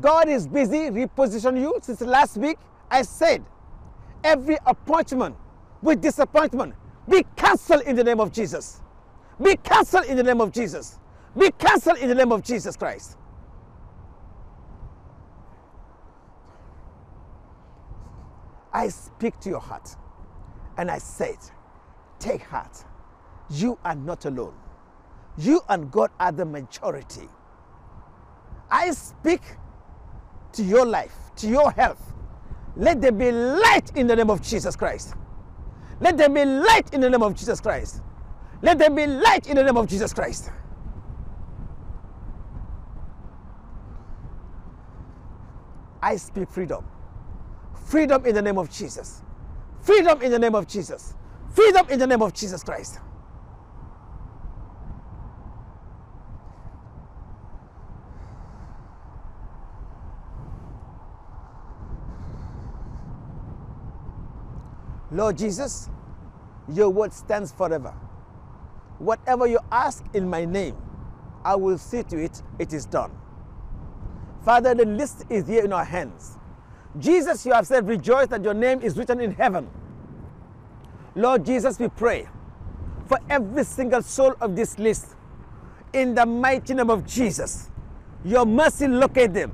God 0.00 0.28
is 0.28 0.46
busy 0.46 0.90
repositioning 0.90 1.60
you. 1.60 1.78
Since 1.82 2.00
last 2.02 2.36
week, 2.36 2.58
I 2.90 3.02
said 3.02 3.44
every 4.24 4.58
appointment 4.66 5.36
with 5.82 6.00
disappointment 6.00 6.74
be 7.08 7.24
cancelled 7.36 7.82
in 7.82 7.96
the 7.96 8.04
name 8.04 8.20
of 8.20 8.32
Jesus. 8.32 8.80
Be 9.42 9.56
cancelled 9.56 10.06
in 10.06 10.16
the 10.16 10.22
name 10.22 10.40
of 10.40 10.52
Jesus. 10.52 10.98
Be 11.38 11.50
cancelled 11.58 11.98
in 11.98 12.08
the 12.08 12.14
name 12.14 12.32
of 12.32 12.42
Jesus 12.42 12.76
Christ. 12.76 13.16
I 18.72 18.88
speak 18.88 19.38
to 19.40 19.48
your 19.48 19.60
heart 19.60 19.96
and 20.76 20.90
I 20.90 20.98
said, 20.98 21.36
Take 22.18 22.42
heart. 22.42 22.84
You 23.50 23.78
are 23.84 23.94
not 23.94 24.24
alone. 24.24 24.54
You 25.38 25.60
and 25.68 25.90
God 25.90 26.10
are 26.20 26.32
the 26.32 26.44
majority. 26.44 27.28
I 28.70 28.90
speak 28.90 29.40
to 30.52 30.62
your 30.62 30.86
life, 30.86 31.14
to 31.36 31.48
your 31.48 31.70
health. 31.70 32.00
Let 32.76 33.00
there 33.00 33.12
be 33.12 33.32
light 33.32 33.96
in 33.96 34.06
the 34.06 34.16
name 34.16 34.30
of 34.30 34.40
Jesus 34.40 34.76
Christ. 34.76 35.14
Let 36.00 36.16
there 36.16 36.28
be 36.28 36.44
light 36.44 36.92
in 36.92 37.00
the 37.00 37.10
name 37.10 37.22
of 37.22 37.34
Jesus 37.34 37.60
Christ. 37.60 38.02
Let 38.62 38.78
there 38.78 38.90
be 38.90 39.06
light 39.06 39.48
in 39.48 39.56
the 39.56 39.64
name 39.64 39.76
of 39.76 39.88
Jesus 39.88 40.12
Christ. 40.12 40.50
I 46.00 46.16
speak 46.16 46.48
freedom. 46.50 46.86
Freedom 47.86 48.24
in 48.26 48.34
the 48.34 48.42
name 48.42 48.58
of 48.58 48.70
Jesus. 48.70 49.22
Freedom 49.80 50.20
in 50.22 50.30
the 50.30 50.38
name 50.38 50.54
of 50.54 50.66
Jesus. 50.66 51.14
Freedom 51.50 51.88
in 51.88 51.98
the 51.98 52.06
name 52.06 52.22
of 52.22 52.32
Jesus 52.32 52.62
Christ. 52.62 53.00
Lord 65.18 65.36
Jesus, 65.36 65.90
your 66.72 66.90
word 66.90 67.12
stands 67.12 67.50
forever. 67.50 67.92
Whatever 69.00 69.48
you 69.48 69.58
ask 69.72 70.04
in 70.14 70.30
my 70.30 70.44
name, 70.44 70.76
I 71.44 71.56
will 71.56 71.76
see 71.76 72.04
to 72.04 72.22
it, 72.22 72.40
it 72.60 72.72
is 72.72 72.86
done. 72.86 73.10
Father, 74.44 74.76
the 74.76 74.84
list 74.84 75.24
is 75.28 75.48
here 75.48 75.64
in 75.64 75.72
our 75.72 75.84
hands. 75.84 76.38
Jesus, 77.00 77.44
you 77.44 77.52
have 77.52 77.66
said, 77.66 77.88
rejoice 77.88 78.28
that 78.28 78.44
your 78.44 78.54
name 78.54 78.80
is 78.80 78.96
written 78.96 79.20
in 79.20 79.32
heaven. 79.32 79.68
Lord 81.16 81.44
Jesus, 81.44 81.80
we 81.80 81.88
pray 81.88 82.28
for 83.08 83.18
every 83.28 83.64
single 83.64 84.02
soul 84.02 84.36
of 84.40 84.54
this 84.54 84.78
list 84.78 85.16
in 85.92 86.14
the 86.14 86.26
mighty 86.26 86.74
name 86.74 86.90
of 86.90 87.04
Jesus. 87.04 87.70
Your 88.24 88.46
mercy 88.46 88.86
locate 88.86 89.34
them. 89.34 89.52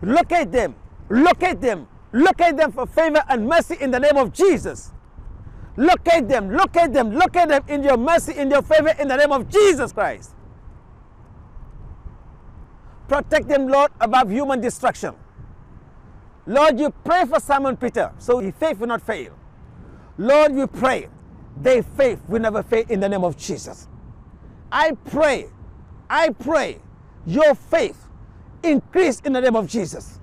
Locate 0.00 0.52
them. 0.52 0.76
Locate 1.10 1.60
them. 1.60 1.88
Locate 2.12 2.56
them 2.56 2.72
for 2.72 2.86
favor 2.86 3.22
and 3.28 3.46
mercy 3.46 3.76
in 3.80 3.90
the 3.90 4.00
name 4.00 4.16
of 4.16 4.32
Jesus. 4.32 4.92
Locate 5.76 6.28
them. 6.28 6.50
Locate 6.52 6.92
them. 6.92 7.14
Locate 7.14 7.48
them 7.48 7.64
in 7.68 7.82
your 7.82 7.96
mercy, 7.96 8.34
in 8.36 8.50
your 8.50 8.62
favor, 8.62 8.94
in 9.00 9.08
the 9.08 9.16
name 9.16 9.32
of 9.32 9.48
Jesus 9.48 9.92
Christ. 9.92 10.32
Protect 13.08 13.48
them, 13.48 13.68
Lord, 13.68 13.90
above 14.00 14.30
human 14.30 14.60
destruction. 14.60 15.14
Lord, 16.46 16.78
you 16.78 16.90
pray 17.04 17.24
for 17.26 17.40
Simon 17.40 17.76
Peter, 17.76 18.12
so 18.18 18.38
his 18.40 18.54
faith 18.54 18.78
will 18.78 18.88
not 18.88 19.02
fail. 19.02 19.32
Lord, 20.18 20.52
we 20.54 20.66
pray 20.66 21.08
their 21.56 21.82
faith 21.82 22.20
will 22.28 22.40
never 22.40 22.62
fail 22.62 22.84
in 22.88 23.00
the 23.00 23.08
name 23.08 23.24
of 23.24 23.36
Jesus. 23.36 23.88
I 24.70 24.92
pray, 25.06 25.48
I 26.08 26.30
pray 26.30 26.80
your 27.26 27.54
faith 27.54 28.08
increase 28.62 29.20
in 29.20 29.32
the 29.32 29.40
name 29.40 29.56
of 29.56 29.68
Jesus. 29.68 30.18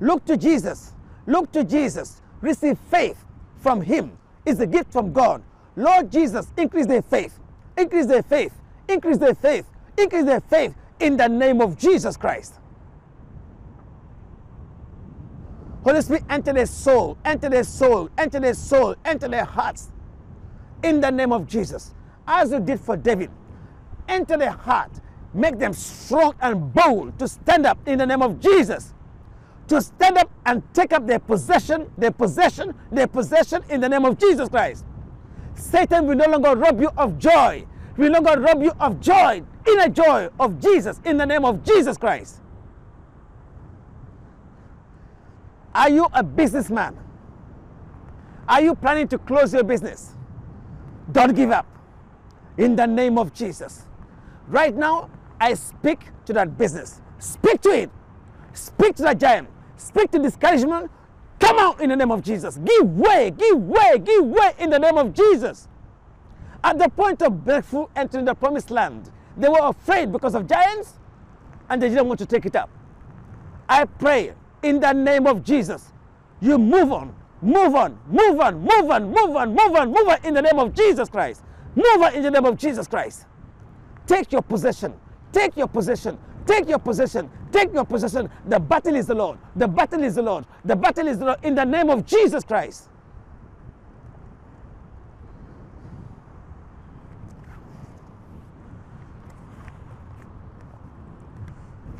Look 0.00 0.24
to 0.26 0.36
Jesus. 0.36 0.92
Look 1.30 1.52
to 1.52 1.62
Jesus. 1.62 2.20
Receive 2.40 2.76
faith 2.90 3.24
from 3.60 3.80
him. 3.80 4.18
It's 4.44 4.58
a 4.58 4.66
gift 4.66 4.92
from 4.92 5.12
God. 5.12 5.44
Lord 5.76 6.10
Jesus, 6.10 6.48
increase 6.56 6.86
their 6.86 7.02
faith. 7.02 7.38
Increase 7.76 8.06
their 8.06 8.24
faith. 8.24 8.52
Increase 8.88 9.18
their 9.18 9.36
faith. 9.36 9.64
Increase 9.96 10.24
their 10.24 10.40
faith 10.40 10.74
in 10.98 11.16
the 11.16 11.28
name 11.28 11.60
of 11.60 11.78
Jesus 11.78 12.16
Christ. 12.16 12.54
Holy 15.84 16.02
Spirit, 16.02 16.24
enter 16.28 16.52
their 16.52 16.66
soul, 16.66 17.16
enter 17.24 17.48
their 17.48 17.62
soul, 17.62 18.10
enter 18.18 18.40
their 18.40 18.54
soul, 18.54 18.96
enter 19.04 19.28
their 19.28 19.44
hearts. 19.44 19.92
In 20.82 21.00
the 21.00 21.10
name 21.10 21.32
of 21.32 21.46
Jesus. 21.46 21.94
As 22.26 22.50
you 22.50 22.58
did 22.58 22.80
for 22.80 22.96
David, 22.96 23.30
enter 24.08 24.36
their 24.36 24.50
heart. 24.50 24.90
Make 25.32 25.60
them 25.60 25.74
strong 25.74 26.34
and 26.40 26.74
bold 26.74 27.20
to 27.20 27.28
stand 27.28 27.66
up 27.66 27.78
in 27.86 27.98
the 27.98 28.06
name 28.06 28.20
of 28.20 28.40
Jesus. 28.40 28.94
To 29.70 29.80
stand 29.80 30.18
up 30.18 30.28
and 30.46 30.62
take 30.74 30.92
up 30.92 31.06
their 31.06 31.20
possession, 31.20 31.88
their 31.96 32.10
possession, 32.10 32.74
their 32.90 33.06
possession 33.06 33.62
in 33.68 33.80
the 33.80 33.88
name 33.88 34.04
of 34.04 34.18
Jesus 34.18 34.48
Christ. 34.48 34.84
Satan 35.54 36.08
will 36.08 36.16
no 36.16 36.26
longer 36.26 36.56
rob 36.56 36.80
you 36.80 36.90
of 36.96 37.18
joy. 37.20 37.64
Will 37.96 38.10
no 38.10 38.18
longer 38.18 38.40
rob 38.40 38.62
you 38.64 38.72
of 38.80 39.00
joy, 39.00 39.44
inner 39.68 39.88
joy 39.88 40.28
of 40.40 40.60
Jesus 40.60 41.00
in 41.04 41.18
the 41.18 41.24
name 41.24 41.44
of 41.44 41.62
Jesus 41.62 41.96
Christ. 41.96 42.40
Are 45.72 45.88
you 45.88 46.08
a 46.12 46.24
businessman? 46.24 46.98
Are 48.48 48.60
you 48.62 48.74
planning 48.74 49.06
to 49.06 49.18
close 49.18 49.54
your 49.54 49.62
business? 49.62 50.16
Don't 51.12 51.36
give 51.36 51.52
up. 51.52 51.66
In 52.58 52.74
the 52.74 52.86
name 52.86 53.18
of 53.18 53.32
Jesus. 53.32 53.84
Right 54.48 54.74
now, 54.74 55.10
I 55.40 55.54
speak 55.54 56.06
to 56.26 56.32
that 56.32 56.58
business. 56.58 57.00
Speak 57.20 57.60
to 57.60 57.68
it. 57.70 57.90
Speak 58.52 58.96
to 58.96 59.04
that 59.04 59.20
giant. 59.20 59.48
Speak 59.80 60.10
to 60.10 60.18
discouragement. 60.18 60.90
Come 61.40 61.58
out 61.58 61.80
in 61.80 61.88
the 61.88 61.96
name 61.96 62.10
of 62.10 62.22
Jesus. 62.22 62.58
Give 62.58 62.98
way, 62.98 63.30
give 63.30 63.56
way, 63.62 63.98
give 63.98 64.26
way 64.26 64.52
in 64.58 64.68
the 64.68 64.78
name 64.78 64.98
of 64.98 65.14
Jesus. 65.14 65.68
At 66.62 66.78
the 66.78 66.90
point 66.90 67.22
of 67.22 67.44
breakthrough 67.44 67.86
entering 67.96 68.26
the 68.26 68.34
promised 68.34 68.70
land, 68.70 69.10
they 69.38 69.48
were 69.48 69.62
afraid 69.62 70.12
because 70.12 70.34
of 70.34 70.46
giants 70.46 70.98
and 71.70 71.80
they 71.80 71.88
didn't 71.88 72.06
want 72.08 72.18
to 72.20 72.26
take 72.26 72.44
it 72.44 72.54
up. 72.54 72.68
I 73.68 73.86
pray 73.86 74.34
in 74.62 74.80
the 74.80 74.92
name 74.92 75.26
of 75.26 75.42
Jesus. 75.42 75.92
You 76.42 76.58
move 76.58 76.92
on, 76.92 77.14
move 77.40 77.74
on, 77.74 77.98
move 78.06 78.38
on, 78.38 78.60
move 78.60 78.90
on, 78.90 79.10
move 79.10 79.36
on, 79.36 79.54
move 79.54 79.76
on, 79.76 79.88
move 79.88 80.08
on 80.08 80.18
in 80.24 80.34
the 80.34 80.42
name 80.42 80.58
of 80.58 80.74
Jesus 80.74 81.08
Christ. 81.08 81.42
Move 81.74 82.02
on 82.02 82.14
in 82.14 82.22
the 82.22 82.30
name 82.30 82.44
of 82.44 82.58
Jesus 82.58 82.86
Christ. 82.86 83.24
Take 84.06 84.30
your 84.30 84.42
possession. 84.42 84.92
Take 85.32 85.56
your 85.56 85.68
possession. 85.68 86.18
Take 86.46 86.68
your 86.68 86.78
possession. 86.78 87.30
Take 87.52 87.72
your 87.72 87.84
possession. 87.84 88.30
The 88.46 88.58
battle 88.58 88.94
is 88.94 89.06
the 89.06 89.14
Lord. 89.14 89.38
The 89.56 89.68
battle 89.68 90.02
is 90.02 90.14
the 90.14 90.22
Lord. 90.22 90.44
The 90.64 90.76
battle 90.76 91.06
is 91.08 91.18
the 91.18 91.26
Lord 91.26 91.38
in 91.44 91.54
the 91.54 91.64
name 91.64 91.90
of 91.90 92.06
Jesus 92.06 92.44
Christ. 92.44 92.88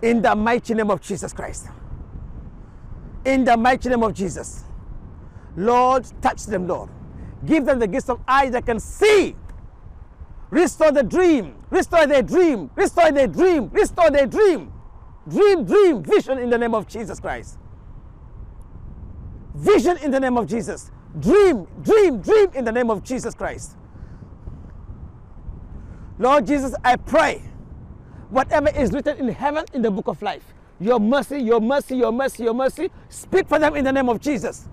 In 0.02 0.22
the 0.22 0.34
mighty 0.34 0.74
name 0.74 0.90
of 0.90 1.00
Jesus 1.00 1.32
Christ. 1.32 1.68
In 3.24 3.44
the 3.44 3.56
mighty 3.56 3.88
name 3.90 4.02
of 4.02 4.14
Jesus. 4.14 4.64
Lord, 5.56 6.06
touch 6.22 6.46
them, 6.46 6.66
Lord. 6.66 6.88
Give 7.44 7.64
them 7.64 7.78
the 7.78 7.86
gifts 7.86 8.08
of 8.08 8.20
eyes 8.26 8.52
that 8.52 8.64
can 8.64 8.80
see. 8.80 9.36
Restore 10.50 10.92
the 10.92 11.02
dream. 11.02 11.54
Restore 11.70 12.06
their 12.06 12.22
dream. 12.22 12.70
Restore 12.74 13.12
their 13.12 13.26
dream. 13.28 13.70
Restore 13.72 14.10
their 14.10 14.26
dream. 14.26 14.72
Dream, 15.28 15.64
dream, 15.64 16.02
vision 16.02 16.38
in 16.38 16.50
the 16.50 16.58
name 16.58 16.74
of 16.74 16.88
Jesus 16.88 17.20
Christ. 17.20 17.58
Vision 19.54 19.96
in 19.98 20.10
the 20.10 20.20
name 20.20 20.36
of 20.36 20.46
Jesus. 20.46 20.90
Dream, 21.18 21.66
dream, 21.82 22.20
dream 22.20 22.50
in 22.54 22.64
the 22.64 22.72
name 22.72 22.90
of 22.90 23.04
Jesus 23.04 23.34
Christ. 23.34 23.76
Lord 26.18 26.46
Jesus, 26.46 26.74
I 26.84 26.96
pray 26.96 27.42
whatever 28.30 28.68
is 28.70 28.92
written 28.92 29.18
in 29.18 29.28
heaven 29.28 29.64
in 29.72 29.82
the 29.82 29.90
book 29.90 30.08
of 30.08 30.20
life, 30.22 30.44
your 30.78 31.00
mercy, 31.00 31.38
your 31.40 31.60
mercy, 31.60 31.96
your 31.96 32.12
mercy, 32.12 32.44
your 32.44 32.54
mercy, 32.54 32.90
speak 33.08 33.48
for 33.48 33.58
them 33.58 33.76
in 33.76 33.84
the 33.84 33.92
name 33.92 34.08
of 34.08 34.20
Jesus. 34.20 34.68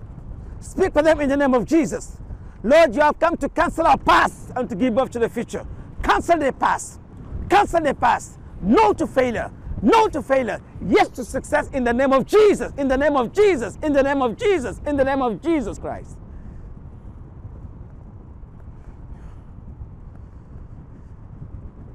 Speak 0.60 0.92
for 0.92 1.02
them 1.02 1.20
in 1.20 1.28
the 1.28 1.36
name 1.36 1.54
of 1.54 1.64
Jesus. 1.64 2.18
Lord, 2.62 2.94
you 2.94 3.00
have 3.02 3.18
come 3.18 3.36
to 3.36 3.48
cancel 3.48 3.86
our 3.86 3.98
past 3.98 4.50
and 4.56 4.68
to 4.68 4.74
give 4.74 4.94
birth 4.94 5.10
to 5.12 5.18
the 5.18 5.28
future. 5.28 5.64
Cancel 6.02 6.38
the 6.38 6.52
past. 6.52 7.00
Cancel 7.48 7.80
the 7.82 7.94
past. 7.94 8.38
No 8.60 8.92
to 8.94 9.06
failure. 9.06 9.50
No 9.80 10.08
to 10.08 10.22
failure. 10.22 10.60
Yes 10.86 11.08
to 11.10 11.24
success 11.24 11.68
in 11.70 11.84
the 11.84 11.92
name 11.92 12.12
of 12.12 12.26
Jesus. 12.26 12.72
In 12.76 12.88
the 12.88 12.96
name 12.96 13.16
of 13.16 13.32
Jesus. 13.32 13.78
In 13.82 13.92
the 13.92 14.02
name 14.02 14.22
of 14.22 14.36
Jesus. 14.36 14.80
In 14.86 14.96
the 14.96 15.04
name 15.04 15.22
of 15.22 15.40
Jesus 15.40 15.78
Christ. 15.78 16.16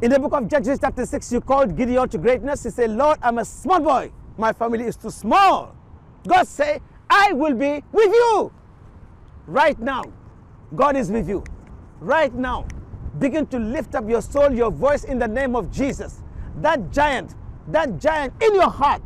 In 0.01 0.11
the 0.11 0.19
book 0.19 0.33
of 0.33 0.49
Judges, 0.49 0.79
chapter 0.81 1.05
6, 1.05 1.31
you 1.31 1.41
called 1.41 1.77
Gideon 1.77 2.09
to 2.09 2.17
greatness. 2.17 2.63
He 2.63 2.69
said, 2.71 2.91
Lord, 2.91 3.19
I'm 3.21 3.37
a 3.37 3.45
small 3.45 3.79
boy. 3.79 4.11
My 4.37 4.53
family 4.53 4.85
is 4.85 4.97
too 4.97 5.11
small. 5.11 5.75
God 6.27 6.47
said, 6.47 6.81
I 7.09 7.33
will 7.33 7.53
be 7.53 7.83
with 7.91 8.11
you. 8.11 8.51
Right 9.47 9.79
now, 9.79 10.03
God 10.75 10.95
is 10.95 11.11
with 11.11 11.29
you. 11.29 11.43
Right 11.99 12.33
now, 12.33 12.65
begin 13.19 13.45
to 13.47 13.59
lift 13.59 13.95
up 13.95 14.09
your 14.09 14.21
soul, 14.21 14.51
your 14.53 14.71
voice 14.71 15.03
in 15.03 15.19
the 15.19 15.27
name 15.27 15.55
of 15.55 15.71
Jesus. 15.71 16.21
That 16.61 16.91
giant, 16.91 17.35
that 17.67 17.99
giant 17.99 18.33
in 18.41 18.55
your 18.55 18.69
heart 18.69 19.01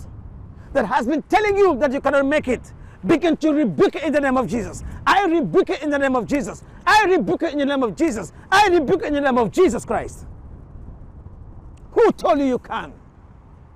that 0.74 0.86
has 0.86 1.08
been 1.08 1.22
telling 1.24 1.58
you 1.58 1.78
that 1.80 1.92
you 1.92 2.02
cannot 2.02 2.26
make 2.26 2.48
it, 2.48 2.74
begin 3.06 3.38
to 3.38 3.54
rebuke 3.54 3.96
it 3.96 4.04
in 4.04 4.14
the 4.14 4.22
name 4.22 4.38
of 4.38 4.48
Jesus. 4.48 4.84
I 5.06 5.26
rebuke 5.26 5.70
it 5.70 5.84
in 5.84 5.90
the 5.90 6.00
name 6.00 6.16
of 6.16 6.26
Jesus. 6.26 6.64
I 6.86 7.06
rebuke 7.06 7.44
it 7.44 7.54
in 7.54 7.60
the 7.60 7.66
name 7.66 7.84
of 7.84 7.96
Jesus. 7.96 8.32
I 8.52 8.68
rebuke 8.70 9.04
it 9.04 9.08
in 9.08 9.14
the 9.14 9.22
name 9.22 9.38
of 9.38 9.52
Jesus 9.52 9.86
Christ. 9.86 10.26
Who 11.92 12.12
told 12.12 12.40
you 12.40 12.46
you 12.46 12.60
can? 12.60 12.94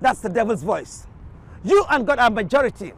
That's 0.00 0.20
the 0.20 0.28
devil's 0.28 0.62
voice. 0.62 1.06
You 1.64 1.84
and 1.90 2.06
God 2.06 2.18
are 2.18 2.30
majority. 2.30 2.92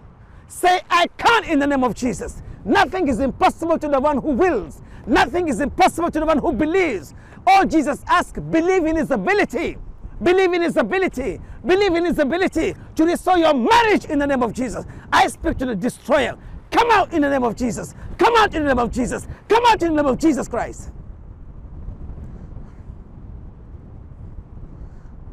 Say, 0.49 0.81
I 0.89 1.07
can 1.19 1.45
in 1.45 1.59
the 1.59 1.67
name 1.67 1.85
of 1.85 1.95
Jesus. 1.95 2.43
Nothing 2.65 3.09
is 3.09 3.21
impossible 3.21 3.79
to 3.79 3.89
the 3.89 4.01
one 4.01 4.19
who 4.19 4.31
wills. 4.31 4.81
Nothing 5.07 5.49
is 5.49 5.61
impossible 5.61 6.11
to 6.11 6.21
the 6.21 6.27
one 6.27 6.39
who 6.39 6.53
believes. 6.53 7.15
All 7.47 7.67
Jesus 7.67 8.03
asked, 8.07 8.51
believe 8.51 8.87
in 8.87 8.97
his 8.97 9.11
ability. 9.11 9.77
Believe 10.23 10.53
in 10.55 10.63
his 10.63 10.77
ability. 10.77 11.41
Believe 11.67 11.95
in 11.95 12.05
his 12.07 12.19
ability 12.19 12.75
to 12.95 13.05
restore 13.05 13.37
your 13.37 13.53
marriage 13.53 14.07
in 14.07 14.19
the 14.19 14.27
name 14.27 14.43
of 14.43 14.53
Jesus. 14.53 14.87
I 15.13 15.27
speak 15.29 15.59
to 15.59 15.67
the 15.67 15.75
destroyer. 15.75 16.39
Come 16.71 16.91
out 16.91 17.13
in 17.13 17.23
the 17.23 17.31
name 17.31 17.45
of 17.45 17.57
Jesus. 17.57 17.95
Come 18.19 18.35
out 18.37 18.55
in 18.55 18.63
the 18.63 18.69
name 18.69 18.79
of 18.79 18.91
Jesus. 18.91 19.27
Come 19.49 19.63
out 19.67 19.83
in 19.83 19.95
the 19.95 20.03
name 20.03 20.11
of 20.11 20.19
Jesus 20.19 20.49
Christ. 20.49 20.91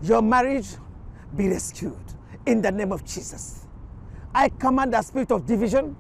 Your 0.04 0.22
marriage 0.22 0.68
be 1.36 1.48
rescued 1.48 1.98
in 2.46 2.62
the 2.62 2.72
name 2.72 2.92
of 2.92 3.06
Jesus. 3.06 3.66
I 4.34 4.50
command 4.50 4.94
the 4.94 5.02
spirit 5.02 5.32
of 5.32 5.46
division, 5.46 5.96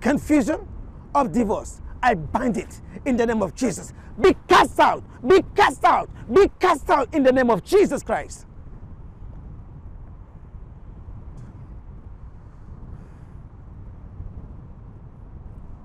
confusion, 0.00 0.66
of 1.14 1.32
divorce. 1.32 1.80
I 2.02 2.14
bind 2.14 2.56
it 2.56 2.80
in 3.04 3.16
the 3.16 3.26
name 3.26 3.42
of 3.42 3.54
Jesus. 3.54 3.92
Be 4.20 4.36
cast 4.48 4.78
out, 4.78 5.02
be 5.26 5.42
cast 5.54 5.84
out, 5.84 6.10
be 6.32 6.50
cast 6.60 6.88
out 6.90 7.12
in 7.14 7.22
the 7.22 7.32
name 7.32 7.50
of 7.50 7.64
Jesus 7.64 8.02
Christ. 8.02 8.46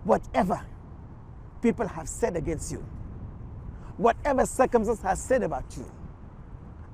Whatever 0.03 0.61
people 1.61 1.87
have 1.87 2.09
said 2.09 2.35
against 2.35 2.71
you, 2.71 2.85
whatever 3.97 4.45
circumstance 4.45 5.01
has 5.01 5.21
said 5.21 5.43
about 5.43 5.65
you, 5.77 5.89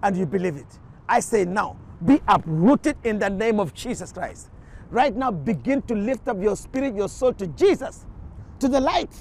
and 0.03 0.15
you 0.15 0.25
believe 0.25 0.58
it, 0.58 0.80
I 1.10 1.21
say 1.21 1.45
now, 1.45 1.77
be 2.06 2.21
uprooted 2.27 2.97
in 3.03 3.17
the 3.17 3.30
name 3.30 3.60
of 3.60 3.73
Jesus 3.73 4.12
Christ. 4.12 4.49
Right 4.91 5.15
now, 5.15 5.32
begin 5.32 5.82
to 5.84 5.95
lift 5.95 6.28
up 6.28 6.41
your 6.41 6.56
spirit, 6.56 6.95
your 6.95 7.10
soul 7.10 7.34
to 7.34 7.47
Jesus, 7.47 8.06
to 8.60 8.67
the 8.67 8.80
light. 8.80 9.12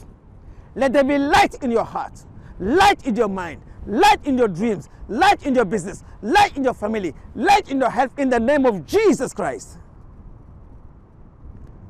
Let 0.74 0.92
there 0.92 1.04
be 1.04 1.18
light 1.18 1.56
in 1.62 1.70
your 1.70 1.84
heart, 1.84 2.24
light 2.60 3.06
in 3.06 3.16
your 3.16 3.28
mind, 3.28 3.62
light 3.86 4.24
in 4.26 4.38
your 4.38 4.48
dreams, 4.48 4.88
light 5.08 5.44
in 5.46 5.54
your 5.54 5.64
business, 5.64 6.04
light 6.22 6.56
in 6.56 6.64
your 6.64 6.74
family, 6.74 7.14
light 7.34 7.70
in 7.70 7.80
your 7.80 7.90
health 7.90 8.18
in 8.18 8.30
the 8.30 8.40
name 8.40 8.66
of 8.66 8.86
Jesus 8.86 9.32
Christ. 9.34 9.78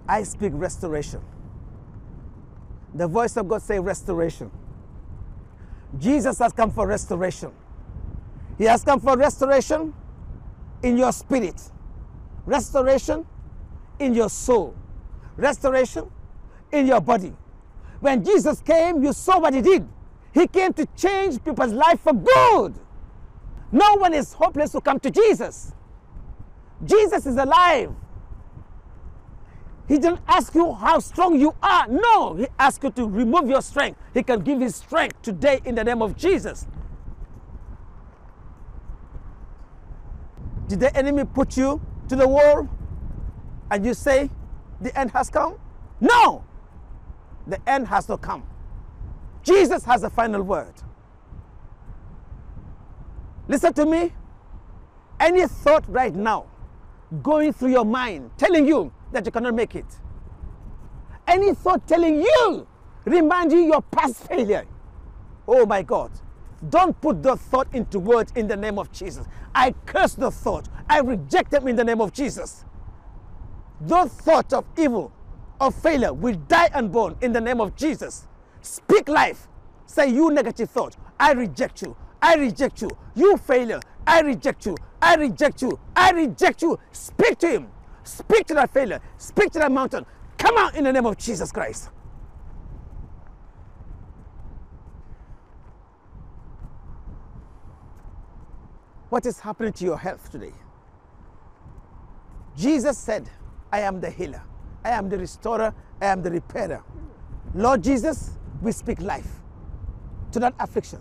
I 0.09 0.23
speak 0.23 0.53
restoration. 0.55 1.23
The 2.95 3.09
voice 3.09 3.37
of 3.37 3.49
God 3.49 3.63
say 3.63 3.79
restoration. 3.79 4.51
Jesus 5.99 6.39
has 6.39 6.53
come 6.53 6.71
for 6.71 6.87
restoration. 6.87 7.53
He 8.59 8.65
has 8.65 8.85
come 8.85 9.01
for 9.01 9.17
restoration 9.17 9.95
in 10.83 10.97
your 10.97 11.13
spirit, 11.13 11.61
restoration 12.47 13.27
in 13.99 14.15
your 14.15 14.31
soul, 14.31 14.75
restoration 15.37 16.11
in 16.73 16.87
your 16.87 17.01
body. 17.01 17.35
When 18.01 18.25
Jesus 18.25 18.61
came, 18.61 19.03
you 19.05 19.13
saw 19.13 19.41
what 19.41 19.55
he 19.55 19.63
did. 19.63 19.87
He 20.33 20.47
came 20.47 20.73
to 20.75 20.87
change 20.97 21.43
people's 21.45 21.73
life 21.73 22.01
for 22.01 22.13
good. 22.13 22.75
No 23.73 23.95
one 23.97 24.15
is 24.15 24.33
hopeless 24.35 24.73
to 24.73 24.81
come 24.81 25.01
to 25.01 25.11
Jesus. 25.11 25.73
Jesus 26.85 27.27
is 27.27 27.37
alive. 27.37 27.95
He 29.89 29.99
didn't 29.99 30.21
ask 30.27 30.55
you 30.55 30.73
how 30.75 30.99
strong 30.99 31.39
you 31.39 31.55
are. 31.63 31.87
No, 31.89 32.35
he 32.35 32.47
asked 32.59 32.83
you 32.83 32.91
to 32.93 33.09
remove 33.09 33.49
your 33.49 33.63
strength. 33.63 34.01
He 34.15 34.23
can 34.23 34.41
give 34.41 34.61
his 34.61 34.77
strength 34.77 35.23
today 35.23 35.61
in 35.65 35.75
the 35.75 35.85
name 35.85 36.03
of 36.03 36.17
Jesus. 36.17 36.67
Did 40.69 40.81
the 40.81 40.97
enemy 40.97 41.25
put 41.25 41.57
you 41.57 41.81
to 42.09 42.17
the 42.17 42.27
wall 42.27 42.69
and 43.71 43.87
you 43.87 43.95
say 43.95 44.31
the 44.81 44.99
end 44.99 45.13
has 45.13 45.31
come? 45.31 45.59
No, 46.01 46.45
the 47.47 47.59
end 47.69 47.89
has 47.89 48.09
not 48.09 48.23
come. 48.23 48.45
Jesus 49.45 49.85
has 49.85 50.03
the 50.03 50.11
final 50.11 50.43
word. 50.43 50.75
Listen 53.49 53.73
to 53.75 53.87
me. 53.87 54.13
Any 55.21 55.47
thought 55.49 55.85
right 55.89 56.15
now 56.15 56.47
going 57.23 57.53
through 57.53 57.71
your 57.73 57.87
mind 57.87 58.31
telling 58.39 58.67
you 58.69 58.93
that 59.13 59.27
you 59.27 59.33
cannot 59.33 59.55
make 59.55 59.77
it, 59.77 59.87
any 61.29 61.55
thought 61.55 61.87
telling 61.89 62.21
you, 62.23 62.69
remind 63.07 63.53
you 63.53 63.61
your 63.61 63.83
past 63.83 64.17
failure. 64.29 64.67
Oh 65.49 65.67
my 65.67 65.83
God. 65.83 66.13
Don't 66.71 67.01
put 67.01 67.23
the 67.23 67.37
thought 67.37 67.69
into 67.75 68.01
words 68.01 68.33
in 68.37 68.49
the 68.49 68.57
name 68.57 68.79
of 68.79 68.93
Jesus. 68.93 69.27
I 69.55 69.73
curse 69.87 70.15
the 70.17 70.31
thought. 70.33 70.69
I 70.91 71.01
reject 71.01 71.53
them 71.53 71.69
in 71.69 71.77
the 71.77 71.85
name 71.85 72.03
of 72.03 72.13
Jesus. 72.13 72.66
Those 73.81 74.11
thoughts 74.11 74.55
of 74.55 74.65
evil, 74.79 75.13
of 75.61 75.75
failure, 75.75 76.13
will 76.13 76.35
die 76.35 76.67
and 76.67 76.87
unborn 76.87 77.17
in 77.21 77.33
the 77.33 77.41
name 77.41 77.61
of 77.61 77.77
Jesus. 77.77 78.27
Speak 78.63 79.09
life. 79.09 79.49
Say, 79.87 80.09
you 80.09 80.31
negative 80.31 80.71
thought, 80.71 80.97
I 81.21 81.33
reject 81.33 81.83
you. 81.83 81.97
I 82.21 82.35
reject 82.35 82.83
you. 82.83 82.91
You 83.15 83.37
failure, 83.37 83.81
I 84.07 84.21
reject 84.21 84.67
you. 84.67 84.77
I 85.01 85.15
reject 85.15 85.63
you. 85.63 85.79
I 85.95 86.11
reject 86.11 86.63
you. 86.63 86.79
Speak 86.93 87.39
to 87.39 87.49
him. 87.49 87.69
Speak 88.03 88.47
to 88.47 88.55
that 88.55 88.73
failure. 88.73 89.01
Speak 89.19 89.51
to 89.53 89.59
that 89.59 89.71
mountain. 89.71 90.07
Come 90.39 90.57
out 90.59 90.75
in 90.75 90.85
the 90.85 90.93
name 90.93 91.07
of 91.07 91.17
Jesus 91.17 91.53
Christ. 91.53 91.91
What 99.09 99.25
is 99.27 99.39
happening 99.41 99.73
to 99.75 99.85
your 99.85 99.99
health 99.99 100.31
today? 100.31 100.53
Jesus 102.57 102.99
said, 102.99 103.29
I 103.77 103.81
am 103.81 104.01
the 104.01 104.09
healer. 104.09 104.43
I 104.87 104.91
am 104.91 105.11
the 105.11 105.19
restorer 105.19 105.75
I 106.01 106.07
am 106.07 106.23
the 106.23 106.31
repairer. 106.31 106.83
Lord 107.55 107.85
Jesus, 107.85 108.39
we 108.63 108.73
speak 108.73 109.03
life 109.03 109.29
to 110.33 110.39
that 110.41 110.55
affliction. 110.59 110.99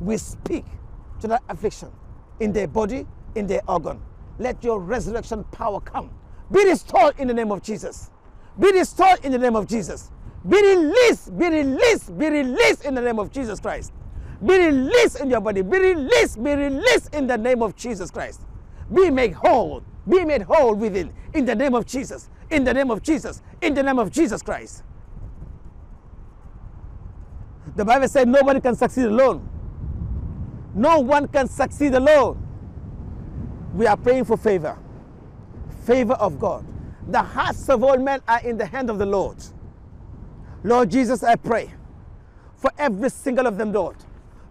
We 0.00 0.16
speak 0.16 0.64
to 1.20 1.26
that 1.28 1.42
affliction 1.50 1.90
in 2.40 2.54
their 2.54 2.68
body, 2.68 3.06
in 3.34 3.46
their 3.46 3.60
organ. 3.68 4.00
Let 4.38 4.64
your 4.64 4.80
resurrection 4.80 5.44
power 5.44 5.78
come. 5.78 6.10
Be 6.50 6.64
restored 6.64 7.18
in 7.18 7.28
the 7.28 7.34
name 7.34 7.52
of 7.52 7.62
Jesus. 7.62 8.10
Be 8.58 8.72
restored 8.72 9.22
in 9.22 9.32
the 9.32 9.38
name 9.38 9.54
of 9.54 9.66
Jesus. 9.66 10.10
Be 10.48 10.56
released, 10.56 11.36
be 11.36 11.50
released, 11.50 12.16
be 12.16 12.30
released 12.30 12.86
in 12.86 12.94
the 12.94 13.02
name 13.02 13.18
of 13.18 13.30
Jesus 13.30 13.60
Christ. 13.60 13.92
Be 14.44 14.56
released 14.56 15.20
in 15.20 15.28
your 15.28 15.42
body. 15.42 15.60
Be 15.60 15.78
released, 15.78 16.42
be 16.42 16.54
released 16.54 17.14
in 17.14 17.26
the 17.26 17.36
name 17.36 17.62
of 17.62 17.76
Jesus 17.76 18.10
Christ. 18.10 18.40
Be 18.90 19.10
made 19.10 19.32
whole. 19.32 19.82
Be 20.08 20.24
made 20.24 20.42
whole 20.42 20.74
within 20.74 21.12
in 21.34 21.44
the 21.46 21.54
name 21.54 21.74
of 21.74 21.86
Jesus. 21.86 22.30
In 22.50 22.64
the 22.64 22.74
name 22.74 22.90
of 22.90 23.02
Jesus. 23.02 23.42
In 23.60 23.74
the 23.74 23.82
name 23.82 23.98
of 23.98 24.10
Jesus 24.10 24.42
Christ. 24.42 24.82
The 27.76 27.84
Bible 27.84 28.08
said 28.08 28.28
nobody 28.28 28.60
can 28.60 28.74
succeed 28.76 29.06
alone. 29.06 29.48
No 30.74 31.00
one 31.00 31.28
can 31.28 31.48
succeed 31.48 31.94
alone. 31.94 32.42
We 33.74 33.86
are 33.86 33.96
praying 33.96 34.24
for 34.24 34.36
favor. 34.36 34.78
Favor 35.84 36.14
of 36.14 36.38
God. 36.38 36.64
The 37.08 37.22
hearts 37.22 37.68
of 37.68 37.84
all 37.84 37.98
men 37.98 38.20
are 38.28 38.40
in 38.40 38.58
the 38.58 38.66
hand 38.66 38.90
of 38.90 38.98
the 38.98 39.06
Lord. 39.06 39.36
Lord 40.64 40.90
Jesus, 40.90 41.22
I 41.22 41.36
pray 41.36 41.72
for 42.56 42.70
every 42.78 43.10
single 43.10 43.46
of 43.46 43.58
them, 43.58 43.72
Lord. 43.72 43.96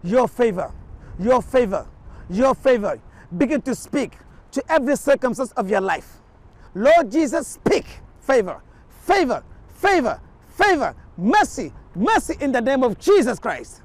Your 0.02 0.28
favor, 0.28 0.72
your 1.18 1.42
favor, 1.42 1.86
your 2.30 2.54
favor. 2.54 3.00
Begin 3.36 3.60
to 3.62 3.74
speak 3.74 4.12
to 4.56 4.72
every 4.72 4.96
circumstance 4.96 5.52
of 5.52 5.68
your 5.68 5.82
life. 5.82 6.16
Lord 6.74 7.12
Jesus, 7.12 7.46
speak 7.46 7.84
favor, 8.20 8.62
favor, 9.02 9.44
favor, 9.74 10.18
favor, 10.48 10.94
mercy, 11.18 11.72
mercy 11.94 12.36
in 12.40 12.52
the 12.52 12.60
name 12.60 12.82
of 12.82 12.98
Jesus 12.98 13.38
Christ. 13.38 13.82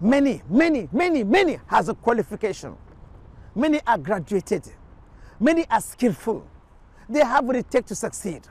Many, 0.00 0.42
many, 0.48 0.88
many, 0.92 1.24
many 1.24 1.58
has 1.66 1.88
a 1.88 1.94
qualification. 1.94 2.76
Many 3.56 3.80
are 3.84 3.98
graduated. 3.98 4.62
Many 5.40 5.66
are 5.68 5.80
skillful. 5.80 6.46
They 7.08 7.20
have 7.24 7.44
what 7.44 7.56
it 7.56 7.68
takes 7.68 7.88
to 7.88 7.94
succeed. 7.96 8.42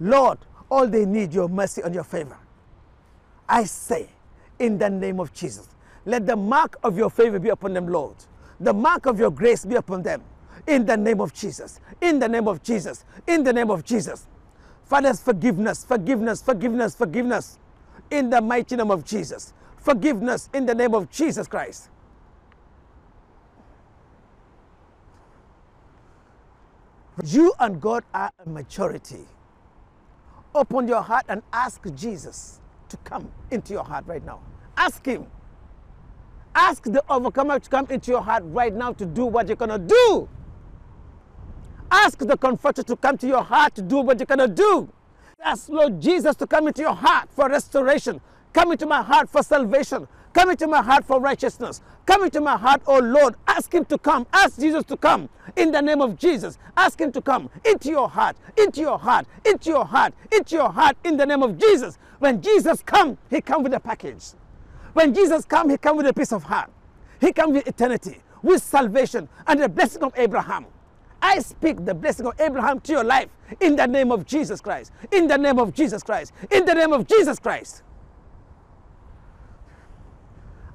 Lord, 0.00 0.38
all 0.68 0.88
they 0.88 1.04
need 1.04 1.32
your 1.32 1.48
mercy 1.48 1.82
and 1.82 1.94
your 1.94 2.04
favor. 2.04 2.38
I 3.48 3.64
say, 3.64 4.08
in 4.58 4.78
the 4.78 4.90
name 4.90 5.20
of 5.20 5.32
Jesus, 5.32 5.68
let 6.06 6.26
the 6.26 6.36
mark 6.36 6.78
of 6.84 6.98
your 6.98 7.10
favor 7.10 7.40
be 7.40 7.50
upon 7.50 7.74
them, 7.74 7.88
Lord. 7.88 8.16
The 8.60 8.74
mark 8.74 9.06
of 9.06 9.20
your 9.20 9.32
grace 9.32 9.66
be 9.66 9.76
upon 9.76 10.04
them. 10.04 10.22
In 10.68 10.86
the 10.86 10.96
name 10.96 11.20
of 11.22 11.34
Jesus. 11.34 11.80
In 12.02 12.20
the 12.20 12.28
name 12.28 12.48
of 12.48 12.62
Jesus. 12.64 13.04
In 13.28 13.44
the 13.44 13.52
name 13.54 13.70
of 13.72 13.84
Jesus. 13.84 14.28
Father's 14.84 15.20
forgiveness, 15.20 15.84
forgiveness, 15.84 16.42
forgiveness, 16.42 16.96
forgiveness. 16.96 17.58
In 18.12 18.30
the 18.30 18.42
mighty 18.42 18.76
name 18.76 18.92
of 18.92 19.04
Jesus. 19.04 19.54
Forgiveness 19.78 20.50
in 20.54 20.66
the 20.66 20.74
name 20.76 20.94
of 20.94 21.10
Jesus 21.10 21.48
Christ. 21.48 21.90
You 27.24 27.54
and 27.60 27.80
God 27.80 28.04
are 28.14 28.32
a 28.44 28.48
majority. 28.50 29.26
Open 30.54 30.88
your 30.88 31.02
heart 31.02 31.26
and 31.28 31.42
ask 31.52 31.82
Jesus 31.96 32.60
to 32.90 32.98
come 32.98 33.30
into 33.50 33.74
your 33.74 33.84
heart 33.84 34.04
right 34.06 34.24
now. 34.24 34.40
Ask 34.76 35.04
Him. 35.06 35.26
Ask 36.56 36.84
the 36.84 37.04
overcomer 37.10 37.58
to 37.58 37.68
come 37.68 37.86
into 37.90 38.10
your 38.10 38.22
heart 38.22 38.42
right 38.46 38.72
now 38.72 38.90
to 38.94 39.04
do 39.04 39.26
what 39.26 39.46
you're 39.46 39.56
going 39.56 39.68
to 39.68 39.78
do. 39.78 40.26
Ask 41.90 42.18
the 42.18 42.36
comforter 42.38 42.82
to 42.82 42.96
come 42.96 43.18
to 43.18 43.26
your 43.26 43.42
heart 43.42 43.74
to 43.74 43.82
do 43.82 43.98
what 43.98 44.18
you're 44.18 44.26
going 44.26 44.38
to 44.38 44.48
do. 44.48 44.88
Ask 45.44 45.68
Lord 45.68 46.00
Jesus 46.00 46.34
to 46.36 46.46
come 46.46 46.66
into 46.66 46.80
your 46.80 46.94
heart 46.94 47.28
for 47.30 47.50
restoration. 47.50 48.22
Come 48.54 48.72
into 48.72 48.86
my 48.86 49.02
heart 49.02 49.28
for 49.28 49.42
salvation. 49.42 50.08
Come 50.32 50.50
into 50.50 50.66
my 50.66 50.80
heart 50.82 51.04
for 51.04 51.20
righteousness. 51.20 51.82
Come 52.06 52.24
into 52.24 52.40
my 52.40 52.56
heart, 52.56 52.80
oh 52.86 53.00
Lord. 53.00 53.34
Ask 53.46 53.74
Him 53.74 53.84
to 53.86 53.98
come. 53.98 54.26
Ask 54.32 54.58
Jesus 54.58 54.82
to 54.84 54.96
come 54.96 55.28
in 55.56 55.72
the 55.72 55.82
name 55.82 56.00
of 56.00 56.18
Jesus. 56.18 56.56
Ask 56.74 56.98
Him 56.98 57.12
to 57.12 57.20
come 57.20 57.50
into 57.66 57.90
your 57.90 58.08
heart, 58.08 58.34
into 58.56 58.80
your 58.80 58.98
heart, 58.98 59.26
into 59.44 59.68
your 59.68 59.84
heart, 59.84 60.14
into 60.32 60.54
your 60.54 60.70
heart 60.70 60.96
in 61.04 61.18
the 61.18 61.26
name 61.26 61.42
of 61.42 61.58
Jesus. 61.58 61.98
When 62.18 62.40
Jesus 62.40 62.82
come, 62.82 63.18
He 63.28 63.42
come 63.42 63.62
with 63.62 63.74
a 63.74 63.80
package. 63.80 64.32
When 64.96 65.12
Jesus 65.12 65.44
come, 65.44 65.68
He 65.68 65.76
come 65.76 65.98
with 65.98 66.06
a 66.06 66.14
piece 66.14 66.32
of 66.32 66.42
heart. 66.44 66.70
He 67.20 67.30
come 67.30 67.52
with 67.52 67.68
eternity, 67.68 68.16
with 68.42 68.62
salvation 68.62 69.28
and 69.46 69.60
the 69.60 69.68
blessing 69.68 70.02
of 70.02 70.14
Abraham. 70.16 70.64
I 71.20 71.40
speak 71.40 71.84
the 71.84 71.92
blessing 71.92 72.24
of 72.24 72.32
Abraham 72.40 72.80
to 72.80 72.92
your 72.92 73.04
life 73.04 73.28
in 73.60 73.76
the 73.76 73.86
name 73.86 74.10
of 74.10 74.24
Jesus 74.24 74.62
Christ. 74.62 74.92
In 75.12 75.26
the 75.26 75.36
name 75.36 75.58
of 75.58 75.74
Jesus 75.74 76.02
Christ. 76.02 76.32
In 76.50 76.64
the 76.64 76.72
name 76.72 76.94
of 76.94 77.06
Jesus 77.06 77.38
Christ. 77.38 77.82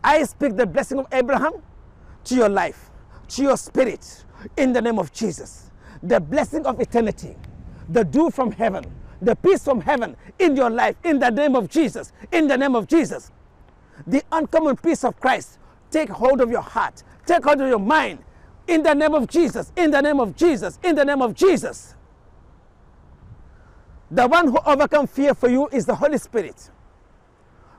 I 0.03 0.21
speak 0.25 0.55
the 0.55 0.67
blessing 0.67 0.99
of 0.99 1.07
Abraham 1.11 1.53
to 2.25 2.35
your 2.35 2.49
life, 2.49 2.91
to 3.29 3.41
your 3.41 3.57
spirit, 3.57 4.23
in 4.55 4.71
the 4.71 4.83
name 4.83 4.99
of 4.99 5.11
Jesus. 5.11 5.71
The 6.03 6.19
blessing 6.19 6.67
of 6.67 6.79
eternity, 6.79 7.35
the 7.89 8.03
dew 8.03 8.29
from 8.29 8.51
heaven, 8.51 8.85
the 9.19 9.35
peace 9.35 9.63
from 9.63 9.81
heaven 9.81 10.15
in 10.37 10.55
your 10.55 10.69
life, 10.69 10.95
in 11.03 11.17
the 11.17 11.31
name 11.31 11.55
of 11.55 11.69
Jesus, 11.69 12.11
in 12.31 12.47
the 12.47 12.55
name 12.55 12.75
of 12.75 12.85
Jesus. 12.85 13.31
The 14.07 14.23
uncommon 14.31 14.77
peace 14.77 15.03
of 15.03 15.19
Christ, 15.19 15.59
take 15.91 16.09
hold 16.09 16.41
of 16.41 16.49
your 16.51 16.61
heart, 16.61 17.03
take 17.25 17.43
hold 17.43 17.61
of 17.61 17.69
your 17.69 17.79
mind, 17.79 18.19
in 18.67 18.83
the 18.83 18.93
name 18.93 19.13
of 19.13 19.27
Jesus, 19.27 19.71
in 19.75 19.91
the 19.91 20.01
name 20.01 20.19
of 20.19 20.35
Jesus, 20.35 20.79
in 20.83 20.95
the 20.95 21.05
name 21.05 21.21
of 21.21 21.33
Jesus. 21.33 21.95
The 24.11 24.27
one 24.27 24.47
who 24.47 24.59
overcomes 24.65 25.09
fear 25.11 25.33
for 25.33 25.49
you 25.49 25.69
is 25.71 25.85
the 25.85 25.95
Holy 25.95 26.17
Spirit. 26.17 26.69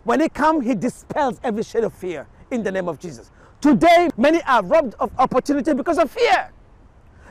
When 0.04 0.20
he 0.20 0.28
comes, 0.28 0.66
he 0.66 0.74
dispels 0.74 1.40
every 1.44 1.62
shade 1.62 1.84
of 1.84 1.94
fear 1.94 2.26
in 2.50 2.62
the 2.62 2.72
name 2.72 2.88
of 2.88 2.98
Jesus. 2.98 3.30
Today, 3.60 4.10
many 4.16 4.42
are 4.42 4.64
robbed 4.64 4.94
of 4.98 5.12
opportunity 5.18 5.74
because 5.74 5.98
of 5.98 6.10
fear. 6.10 6.50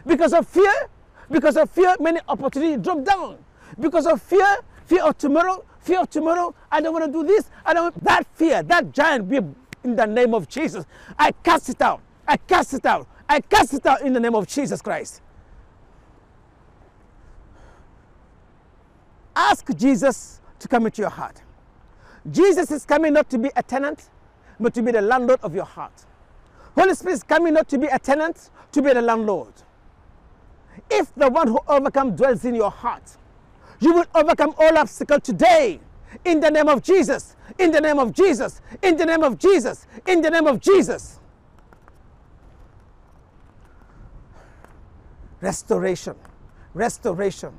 Because 0.05 0.33
of 0.33 0.47
fear, 0.47 0.73
because 1.29 1.57
of 1.57 1.69
fear, 1.69 1.95
many 1.99 2.19
opportunities 2.27 2.77
drop 2.77 3.03
down. 3.03 3.37
Because 3.79 4.05
of 4.07 4.21
fear, 4.21 4.57
fear 4.85 5.03
of 5.03 5.17
tomorrow, 5.17 5.63
fear 5.81 6.01
of 6.01 6.09
tomorrow, 6.09 6.53
I 6.71 6.81
don't 6.81 6.93
want 6.93 7.05
to 7.05 7.11
do 7.11 7.25
this. 7.25 7.49
I 7.65 7.73
don't 7.73 8.03
that 8.03 8.25
fear, 8.35 8.63
that 8.63 8.91
giant 8.91 9.29
be 9.29 9.37
in 9.83 9.95
the 9.95 10.05
name 10.05 10.33
of 10.33 10.47
Jesus. 10.47 10.85
I 11.17 11.31
cast 11.31 11.69
it 11.69 11.81
out. 11.81 12.01
I 12.27 12.37
cast 12.37 12.73
it 12.73 12.85
out. 12.85 13.07
I 13.27 13.41
cast 13.41 13.73
it 13.73 13.85
out 13.85 14.01
in 14.01 14.13
the 14.13 14.19
name 14.19 14.35
of 14.35 14.47
Jesus 14.47 14.81
Christ. 14.81 15.21
Ask 19.35 19.65
Jesus 19.75 20.41
to 20.59 20.67
come 20.67 20.85
into 20.85 21.01
your 21.01 21.09
heart. 21.09 21.41
Jesus 22.29 22.69
is 22.71 22.85
coming 22.85 23.13
not 23.13 23.29
to 23.29 23.37
be 23.39 23.49
a 23.55 23.63
tenant, 23.63 24.09
but 24.59 24.73
to 24.75 24.83
be 24.83 24.91
the 24.91 25.01
landlord 25.01 25.39
of 25.41 25.55
your 25.55 25.65
heart. 25.65 26.05
Holy 26.75 26.93
Spirit 26.93 27.15
is 27.15 27.23
coming 27.23 27.53
not 27.53 27.67
to 27.69 27.77
be 27.77 27.87
a 27.87 27.97
tenant, 27.97 28.49
to 28.71 28.81
be 28.81 28.93
the 28.93 29.01
landlord. 29.01 29.53
If 30.89 31.13
the 31.15 31.29
one 31.29 31.47
who 31.47 31.59
overcomes 31.67 32.17
dwells 32.17 32.45
in 32.45 32.55
your 32.55 32.71
heart, 32.71 33.17
you 33.81 33.93
will 33.93 34.05
overcome 34.15 34.55
all 34.59 34.77
obstacles 34.79 35.21
today. 35.23 35.81
In 36.25 36.41
the 36.41 36.51
name 36.51 36.69
of 36.69 36.83
Jesus. 36.83 37.37
In 37.59 37.71
the 37.71 37.81
name 37.81 37.99
of 37.99 38.13
Jesus. 38.13 38.61
In 38.83 38.97
the 38.97 39.05
name 39.07 39.23
of 39.23 39.39
Jesus. 39.39 39.87
In 40.07 40.21
the 40.21 40.31
name 40.31 40.47
of 40.47 40.61
Jesus. 40.61 41.19
Restoration. 45.41 46.15
Restoration. 46.73 47.53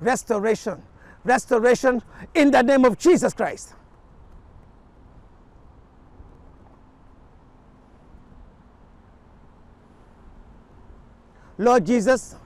Restoration. 0.00 0.82
Restoration 1.24 2.02
in 2.34 2.50
the 2.52 2.62
name 2.62 2.84
of 2.86 2.98
Jesus 2.98 3.34
Christ. 3.34 3.74
Lord 11.58 11.86
Jesus, 11.86 12.36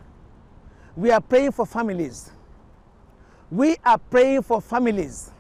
we 0.97 1.11
are 1.11 1.21
praying 1.21 1.53
for 1.53 1.67
families. 1.67 2.31
We 3.51 3.77
are 3.85 3.99
praying 3.99 4.43
for 4.43 4.61
families. 4.61 5.33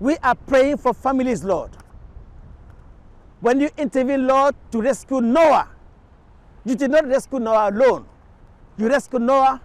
We 0.00 0.16
are 0.18 0.34
praying 0.34 0.78
for 0.78 0.94
families, 0.94 1.44
Lord. 1.44 1.70
When 3.40 3.60
you 3.60 3.70
intervene, 3.76 4.26
Lord, 4.26 4.54
to 4.72 4.80
rescue 4.80 5.20
Noah, 5.20 5.68
you 6.64 6.74
did 6.74 6.90
not 6.90 7.06
rescue 7.06 7.38
Noah 7.38 7.70
alone. 7.70 8.06
You 8.78 8.88
rescued 8.88 9.22
Noah 9.22 9.60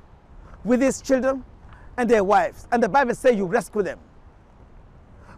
with 0.63 0.81
his 0.81 1.01
children 1.01 1.43
and 1.97 2.09
their 2.09 2.23
wives. 2.23 2.67
And 2.71 2.83
the 2.83 2.89
Bible 2.89 3.15
says 3.15 3.35
you 3.35 3.45
rescue 3.45 3.81
them. 3.81 3.99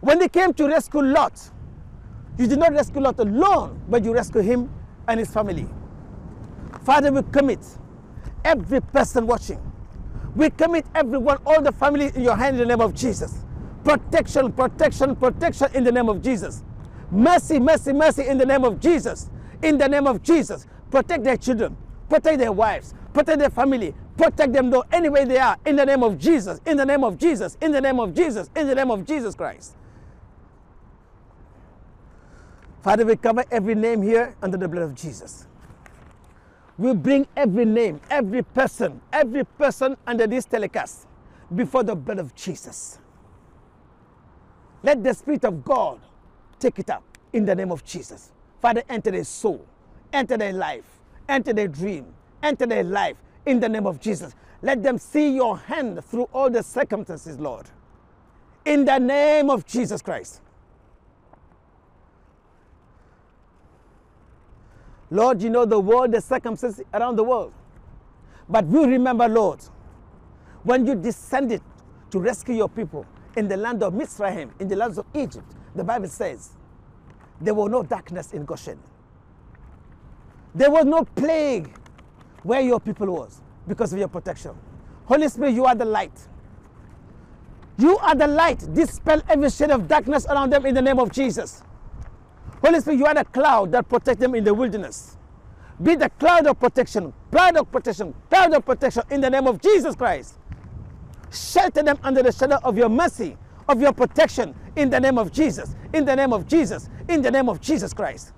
When 0.00 0.18
they 0.18 0.28
came 0.28 0.52
to 0.54 0.66
rescue 0.66 1.00
Lot, 1.02 1.50
you 2.38 2.46
did 2.46 2.58
not 2.58 2.72
rescue 2.72 3.00
Lot 3.00 3.18
alone, 3.20 3.80
but 3.88 4.04
you 4.04 4.12
rescue 4.12 4.42
him 4.42 4.70
and 5.08 5.20
his 5.20 5.30
family. 5.30 5.68
Father, 6.82 7.10
we 7.12 7.22
commit 7.32 7.60
every 8.44 8.80
person 8.80 9.26
watching. 9.26 9.60
We 10.34 10.50
commit 10.50 10.86
everyone, 10.94 11.38
all 11.46 11.62
the 11.62 11.72
family 11.72 12.10
in 12.14 12.22
your 12.22 12.36
hand 12.36 12.56
in 12.56 12.60
the 12.60 12.76
name 12.76 12.80
of 12.80 12.94
Jesus. 12.94 13.38
Protection, 13.84 14.52
protection, 14.52 15.16
protection 15.16 15.68
in 15.74 15.84
the 15.84 15.92
name 15.92 16.08
of 16.08 16.22
Jesus. 16.22 16.62
Mercy, 17.10 17.60
mercy, 17.60 17.92
mercy 17.92 18.26
in 18.26 18.38
the 18.38 18.46
name 18.46 18.64
of 18.64 18.80
Jesus. 18.80 19.30
In 19.62 19.78
the 19.78 19.88
name 19.88 20.06
of 20.06 20.22
Jesus. 20.22 20.66
Protect 20.90 21.24
their 21.24 21.36
children, 21.36 21.76
protect 22.08 22.38
their 22.38 22.52
wives, 22.52 22.94
protect 23.12 23.38
their 23.38 23.50
family, 23.50 23.94
Protect 24.16 24.52
them, 24.52 24.70
Lord, 24.70 24.86
anywhere 24.92 25.24
they 25.24 25.38
are, 25.38 25.56
in 25.66 25.76
the 25.76 25.84
name 25.84 26.02
of 26.02 26.18
Jesus, 26.18 26.60
in 26.66 26.76
the 26.76 26.86
name 26.86 27.02
of 27.02 27.18
Jesus, 27.18 27.56
in 27.60 27.72
the 27.72 27.80
name 27.80 27.98
of 27.98 28.14
Jesus, 28.14 28.48
in 28.54 28.66
the 28.68 28.74
name 28.74 28.90
of 28.90 29.04
Jesus 29.04 29.34
Christ. 29.34 29.74
Father, 32.82 33.04
we 33.04 33.16
cover 33.16 33.44
every 33.50 33.74
name 33.74 34.02
here 34.02 34.36
under 34.42 34.56
the 34.56 34.68
blood 34.68 34.84
of 34.84 34.94
Jesus. 34.94 35.46
We 36.76 36.92
bring 36.94 37.26
every 37.36 37.64
name, 37.64 38.00
every 38.10 38.42
person, 38.42 39.00
every 39.12 39.44
person 39.44 39.96
under 40.06 40.26
this 40.26 40.44
telecast 40.44 41.06
before 41.54 41.84
the 41.84 41.94
blood 41.94 42.18
of 42.18 42.34
Jesus. 42.34 42.98
Let 44.82 45.02
the 45.02 45.14
Spirit 45.14 45.44
of 45.44 45.64
God 45.64 46.00
take 46.58 46.78
it 46.78 46.90
up 46.90 47.04
in 47.32 47.44
the 47.44 47.54
name 47.54 47.70
of 47.70 47.84
Jesus. 47.84 48.32
Father, 48.60 48.82
enter 48.88 49.10
their 49.10 49.24
soul, 49.24 49.64
enter 50.12 50.36
their 50.36 50.52
life, 50.52 50.84
enter 51.28 51.52
their 51.52 51.68
dream, 51.68 52.06
enter 52.42 52.66
their 52.66 52.84
life 52.84 53.16
in 53.46 53.60
the 53.60 53.68
name 53.68 53.86
of 53.86 54.00
Jesus. 54.00 54.34
Let 54.62 54.82
them 54.82 54.98
see 54.98 55.34
your 55.34 55.56
hand 55.56 56.04
through 56.04 56.28
all 56.32 56.50
the 56.50 56.62
circumstances, 56.62 57.38
Lord. 57.38 57.66
In 58.64 58.84
the 58.84 58.98
name 58.98 59.50
of 59.50 59.66
Jesus 59.66 60.02
Christ. 60.02 60.40
Lord, 65.14 65.40
you 65.40 65.48
know 65.48 65.64
the 65.64 65.78
world, 65.78 66.10
the 66.10 66.20
circumstances 66.20 66.84
around 66.92 67.14
the 67.14 67.22
world. 67.22 67.52
But 68.48 68.66
we 68.66 68.84
remember, 68.84 69.28
Lord, 69.28 69.60
when 70.64 70.84
you 70.84 70.96
descended 70.96 71.62
to 72.10 72.18
rescue 72.18 72.56
your 72.56 72.68
people 72.68 73.06
in 73.36 73.46
the 73.46 73.56
land 73.56 73.84
of 73.84 73.94
Mizraim, 73.94 74.50
in 74.58 74.66
the 74.66 74.74
lands 74.74 74.98
of 74.98 75.06
Egypt, 75.14 75.46
the 75.76 75.84
Bible 75.84 76.08
says 76.08 76.50
there 77.40 77.54
was 77.54 77.70
no 77.70 77.84
darkness 77.84 78.32
in 78.32 78.44
Goshen. 78.44 78.76
There 80.52 80.68
was 80.70 80.84
no 80.84 81.04
plague 81.04 81.72
where 82.42 82.60
your 82.60 82.80
people 82.80 83.06
was 83.06 83.40
because 83.68 83.92
of 83.92 84.00
your 84.00 84.08
protection. 84.08 84.50
Holy 85.06 85.28
Spirit, 85.28 85.54
you 85.54 85.64
are 85.64 85.76
the 85.76 85.84
light. 85.84 86.18
You 87.78 87.98
are 87.98 88.16
the 88.16 88.26
light. 88.26 88.66
Dispel 88.74 89.22
every 89.28 89.50
shade 89.50 89.70
of 89.70 89.86
darkness 89.86 90.26
around 90.26 90.50
them 90.50 90.66
in 90.66 90.74
the 90.74 90.82
name 90.82 90.98
of 90.98 91.12
Jesus. 91.12 91.62
Holy 92.64 92.80
Spirit, 92.80 92.98
you 92.98 93.04
are 93.04 93.14
the 93.14 93.24
cloud 93.26 93.72
that 93.72 93.86
protects 93.88 94.20
them 94.20 94.34
in 94.34 94.42
the 94.42 94.54
wilderness. 94.54 95.18
Be 95.82 95.96
the 95.96 96.08
cloud 96.08 96.46
of 96.46 96.58
protection, 96.58 97.12
cloud 97.30 97.56
of 97.58 97.70
protection, 97.70 98.14
cloud 98.30 98.54
of 98.54 98.64
protection 98.64 99.02
in 99.10 99.20
the 99.20 99.28
name 99.28 99.46
of 99.46 99.60
Jesus 99.60 99.94
Christ. 99.94 100.38
Shelter 101.30 101.82
them 101.82 101.98
under 102.02 102.22
the 102.22 102.32
shadow 102.32 102.58
of 102.64 102.78
your 102.78 102.88
mercy, 102.88 103.36
of 103.68 103.82
your 103.82 103.92
protection 103.92 104.54
in 104.76 104.88
the 104.88 104.98
name 104.98 105.18
of 105.18 105.30
Jesus, 105.30 105.74
in 105.92 106.06
the 106.06 106.16
name 106.16 106.32
of 106.32 106.46
Jesus, 106.46 106.88
in 107.08 107.20
the 107.20 107.30
name 107.30 107.50
of 107.50 107.60
Jesus 107.60 107.92
Christ. 107.92 108.32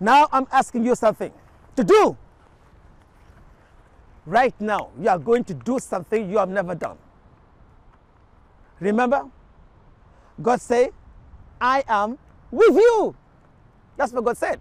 Now 0.00 0.26
I'm 0.32 0.48
asking 0.50 0.84
you 0.84 0.96
something 0.96 1.32
to 1.76 1.84
do. 1.84 2.16
Right 4.26 4.54
now, 4.60 4.90
you 4.98 5.08
are 5.08 5.18
going 5.18 5.44
to 5.44 5.54
do 5.54 5.78
something 5.78 6.28
you 6.28 6.38
have 6.38 6.48
never 6.48 6.74
done. 6.74 6.98
Remember, 8.80 9.26
God 10.42 10.60
said, 10.60 10.90
I 11.60 11.84
am 11.88 12.18
with 12.50 12.74
you. 12.74 13.14
That's 13.96 14.12
what 14.12 14.24
God 14.24 14.36
said. 14.36 14.60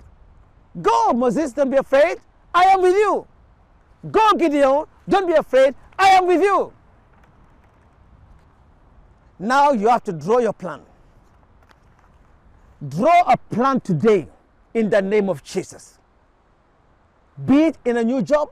Go, 0.81 1.13
Moses, 1.13 1.53
don't 1.53 1.69
be 1.69 1.77
afraid. 1.77 2.17
I 2.53 2.63
am 2.65 2.81
with 2.81 2.95
you. 2.95 3.25
Go, 4.11 4.33
Gideon, 4.33 4.85
don't 5.07 5.27
be 5.27 5.33
afraid. 5.33 5.75
I 5.97 6.09
am 6.09 6.27
with 6.27 6.41
you. 6.41 6.73
Now 9.39 9.71
you 9.71 9.87
have 9.87 10.03
to 10.03 10.13
draw 10.13 10.39
your 10.39 10.53
plan. 10.53 10.81
Draw 12.87 13.21
a 13.27 13.37
plan 13.37 13.79
today 13.79 14.27
in 14.73 14.89
the 14.89 15.01
name 15.01 15.29
of 15.29 15.43
Jesus. 15.43 15.97
Be 17.45 17.63
it 17.65 17.77
in 17.85 17.97
a 17.97 18.03
new 18.03 18.21
job, 18.21 18.49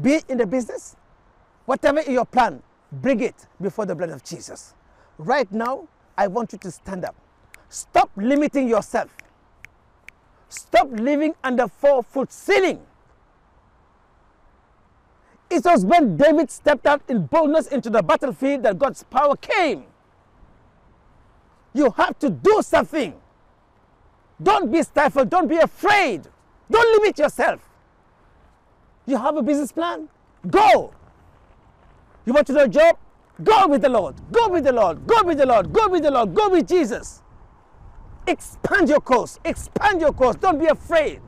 be 0.00 0.14
it 0.14 0.24
in 0.28 0.38
the 0.38 0.46
business, 0.46 0.96
whatever 1.64 2.02
your 2.02 2.24
plan, 2.24 2.62
bring 2.92 3.20
it 3.20 3.46
before 3.60 3.86
the 3.86 3.94
blood 3.94 4.10
of 4.10 4.22
Jesus. 4.24 4.74
Right 5.18 5.50
now, 5.50 5.88
I 6.16 6.26
want 6.26 6.52
you 6.52 6.58
to 6.58 6.70
stand 6.70 7.04
up. 7.04 7.14
Stop 7.70 8.10
limiting 8.16 8.68
yourself. 8.68 9.16
Stop 10.48 10.88
living 10.90 11.34
under 11.42 11.68
four 11.68 12.02
foot 12.02 12.32
ceiling. 12.32 12.80
It 15.48 15.64
was 15.64 15.84
when 15.84 16.16
David 16.16 16.50
stepped 16.50 16.86
out 16.86 17.02
in 17.08 17.26
boldness 17.26 17.68
into 17.68 17.88
the 17.88 18.02
battlefield 18.02 18.64
that 18.64 18.78
God's 18.78 19.04
power 19.04 19.36
came. 19.36 19.84
You 21.72 21.92
have 21.96 22.18
to 22.18 22.28
do 22.28 22.60
something. 22.62 23.14
Don't 24.42 24.72
be 24.72 24.82
stifled. 24.82 25.30
Don't 25.30 25.46
be 25.46 25.56
afraid. 25.56 26.26
Don't 26.68 27.00
limit 27.00 27.18
yourself. 27.18 27.60
You 29.06 29.16
have 29.16 29.36
a 29.36 29.42
business 29.42 29.70
plan? 29.70 30.08
Go. 30.48 30.92
You 32.26 32.32
want 32.32 32.48
to 32.48 32.52
do 32.52 32.60
a 32.60 32.68
job? 32.68 32.96
Go 33.42 33.68
with 33.68 33.82
the 33.82 33.88
Lord. 33.88 34.16
Go 34.32 34.48
with 34.48 34.64
the 34.64 34.72
Lord. 34.72 35.06
Go 35.06 35.22
with 35.22 35.38
the 35.38 35.46
Lord. 35.46 35.72
Go 35.72 35.88
with 35.88 36.02
the 36.02 36.10
Lord. 36.10 36.34
Go 36.34 36.48
with 36.48 36.66
Jesus. 36.66 37.22
Expand 38.30 38.88
your 38.88 39.00
course. 39.00 39.38
Expand 39.44 40.00
your 40.02 40.12
course. 40.12 40.36
Don't 40.36 40.58
be 40.60 40.66
afraid. 40.66 41.20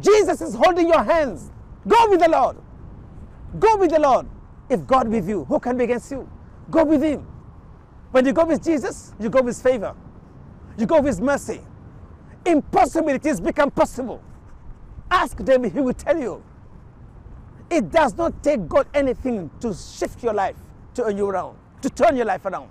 Jesus 0.00 0.42
is 0.42 0.54
holding 0.54 0.88
your 0.88 1.04
hands. 1.04 1.50
Go 1.88 2.10
with 2.10 2.20
the 2.20 2.28
Lord. 2.30 2.56
Go 3.60 3.76
with 3.78 3.90
the 3.90 4.00
Lord. 4.00 4.26
If 4.70 4.86
God 4.86 5.08
with 5.08 5.28
you, 5.28 5.44
who 5.44 5.60
can 5.60 5.78
be 5.78 5.84
against 5.84 6.10
you? 6.10 6.28
Go 6.70 6.84
with 6.84 7.02
Him. 7.02 7.26
When 8.12 8.26
you 8.26 8.32
go 8.32 8.44
with 8.46 8.64
Jesus, 8.64 9.14
you 9.20 9.30
go 9.30 9.42
with 9.42 9.62
favor. 9.62 9.94
You 10.78 10.86
go 10.86 11.00
with 11.00 11.20
mercy. 11.20 11.60
Impossibilities 12.46 13.40
become 13.40 13.70
possible. 13.70 14.22
Ask 15.10 15.42
David, 15.44 15.72
he 15.72 15.80
will 15.80 15.94
tell 15.94 16.18
you. 16.18 16.42
It 17.70 17.90
does 17.90 18.16
not 18.16 18.42
take 18.42 18.68
God 18.68 18.88
anything 18.94 19.50
to 19.60 19.74
shift 19.74 20.22
your 20.22 20.34
life 20.34 20.56
to 20.94 21.04
a 21.06 21.12
new 21.14 21.30
round, 21.30 21.58
to 21.82 21.90
turn 21.90 22.16
your 22.16 22.26
life 22.26 22.44
around. 22.46 22.70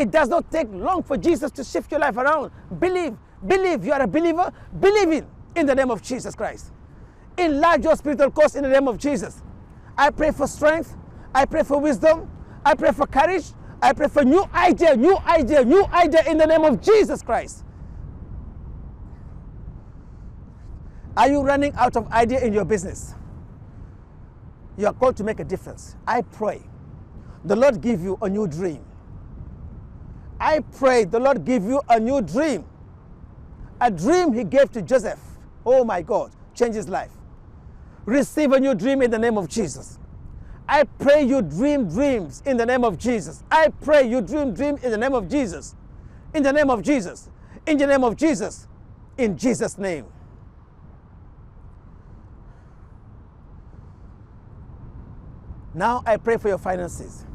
It 0.00 0.10
does 0.10 0.30
not 0.30 0.50
take 0.50 0.66
long 0.72 1.02
for 1.02 1.18
Jesus 1.18 1.50
to 1.50 1.62
shift 1.62 1.90
your 1.90 2.00
life 2.00 2.16
around. 2.16 2.50
Believe, 2.78 3.14
believe 3.46 3.84
you 3.84 3.92
are 3.92 4.00
a 4.00 4.06
believer, 4.06 4.50
believe 4.80 5.10
in, 5.12 5.26
in 5.54 5.66
the 5.66 5.74
name 5.74 5.90
of 5.90 6.00
Jesus 6.00 6.34
Christ. 6.34 6.72
Enlarge 7.36 7.84
your 7.84 7.94
spiritual 7.96 8.30
course 8.30 8.54
in 8.54 8.62
the 8.62 8.70
name 8.70 8.88
of 8.88 8.96
Jesus. 8.96 9.42
I 9.98 10.08
pray 10.08 10.30
for 10.30 10.46
strength, 10.46 10.96
I 11.34 11.44
pray 11.44 11.64
for 11.64 11.78
wisdom, 11.78 12.30
I 12.64 12.74
pray 12.76 12.92
for 12.92 13.06
courage, 13.06 13.44
I 13.82 13.92
pray 13.92 14.08
for 14.08 14.24
new 14.24 14.42
idea, 14.54 14.96
new 14.96 15.18
idea, 15.18 15.66
new 15.66 15.84
idea 15.92 16.22
in 16.30 16.38
the 16.38 16.46
name 16.46 16.64
of 16.64 16.80
Jesus 16.80 17.20
Christ. 17.20 17.62
Are 21.14 21.28
you 21.28 21.42
running 21.42 21.74
out 21.74 21.94
of 21.94 22.10
idea 22.10 22.40
in 22.40 22.54
your 22.54 22.64
business? 22.64 23.12
You 24.78 24.86
are 24.86 24.94
called 24.94 25.18
to 25.18 25.24
make 25.24 25.40
a 25.40 25.44
difference. 25.44 25.94
I 26.06 26.22
pray 26.22 26.62
the 27.44 27.54
Lord 27.54 27.82
give 27.82 28.00
you 28.02 28.16
a 28.22 28.30
new 28.30 28.46
dream. 28.46 28.82
I 30.40 30.60
pray 30.60 31.04
the 31.04 31.20
Lord 31.20 31.44
give 31.44 31.64
you 31.64 31.82
a 31.88 32.00
new 32.00 32.22
dream. 32.22 32.64
A 33.80 33.90
dream 33.90 34.32
he 34.32 34.44
gave 34.44 34.72
to 34.72 34.82
Joseph. 34.82 35.20
Oh 35.66 35.84
my 35.84 36.02
God, 36.02 36.32
change 36.54 36.74
his 36.74 36.88
life. 36.88 37.12
Receive 38.06 38.52
a 38.52 38.60
new 38.60 38.74
dream 38.74 39.02
in 39.02 39.10
the 39.10 39.18
name 39.18 39.38
of 39.38 39.48
Jesus. 39.48 39.98
I 40.68 40.84
pray 40.84 41.22
you 41.22 41.42
dream 41.42 41.88
dreams 41.88 42.42
in 42.46 42.56
the 42.56 42.66
name 42.66 42.84
of 42.84 42.98
Jesus. 42.98 43.42
I 43.50 43.68
pray 43.68 44.08
you 44.08 44.20
dream 44.22 44.54
dream 44.54 44.78
in 44.82 44.90
the 44.90 44.98
name 44.98 45.14
of 45.14 45.28
Jesus. 45.28 45.74
In 46.34 46.42
the 46.42 46.52
name 46.52 46.70
of 46.70 46.82
Jesus. 46.82 47.28
In 47.66 47.76
the 47.78 47.86
name 47.86 48.04
of 48.04 48.16
Jesus. 48.16 48.68
In 49.18 49.36
Jesus' 49.36 49.78
name. 49.78 50.06
Now 55.74 56.02
I 56.06 56.16
pray 56.16 56.36
for 56.36 56.48
your 56.48 56.58
finances. 56.58 57.26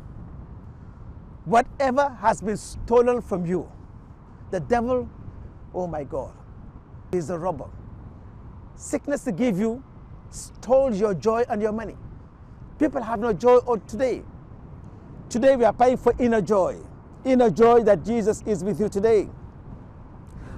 Whatever 1.46 2.10
has 2.22 2.42
been 2.42 2.58
stolen 2.58 3.22
from 3.22 3.46
you, 3.46 3.72
the 4.52 4.60
devil, 4.60 5.08
oh 5.74 5.88
my 5.88 6.04
God, 6.04 6.34
is 7.12 7.30
a 7.30 7.38
robber. 7.38 7.70
Sickness 8.76 9.24
to 9.26 9.32
give 9.32 9.60
you 9.60 9.84
stole 10.32 10.94
your 10.94 11.14
joy 11.14 11.46
and 11.50 11.62
your 11.62 11.72
money. 11.72 11.96
People 12.80 13.02
have 13.02 13.20
no 13.20 13.32
joy 13.32 13.60
today. 13.88 14.22
Today 15.30 15.56
we 15.56 15.64
are 15.64 15.74
praying 15.74 15.98
for 15.98 16.14
inner 16.20 16.42
joy. 16.42 16.78
Inner 17.24 17.50
joy 17.50 17.84
that 17.84 18.04
Jesus 18.04 18.44
is 18.46 18.64
with 18.64 18.80
you 18.80 18.90
today. 18.90 19.30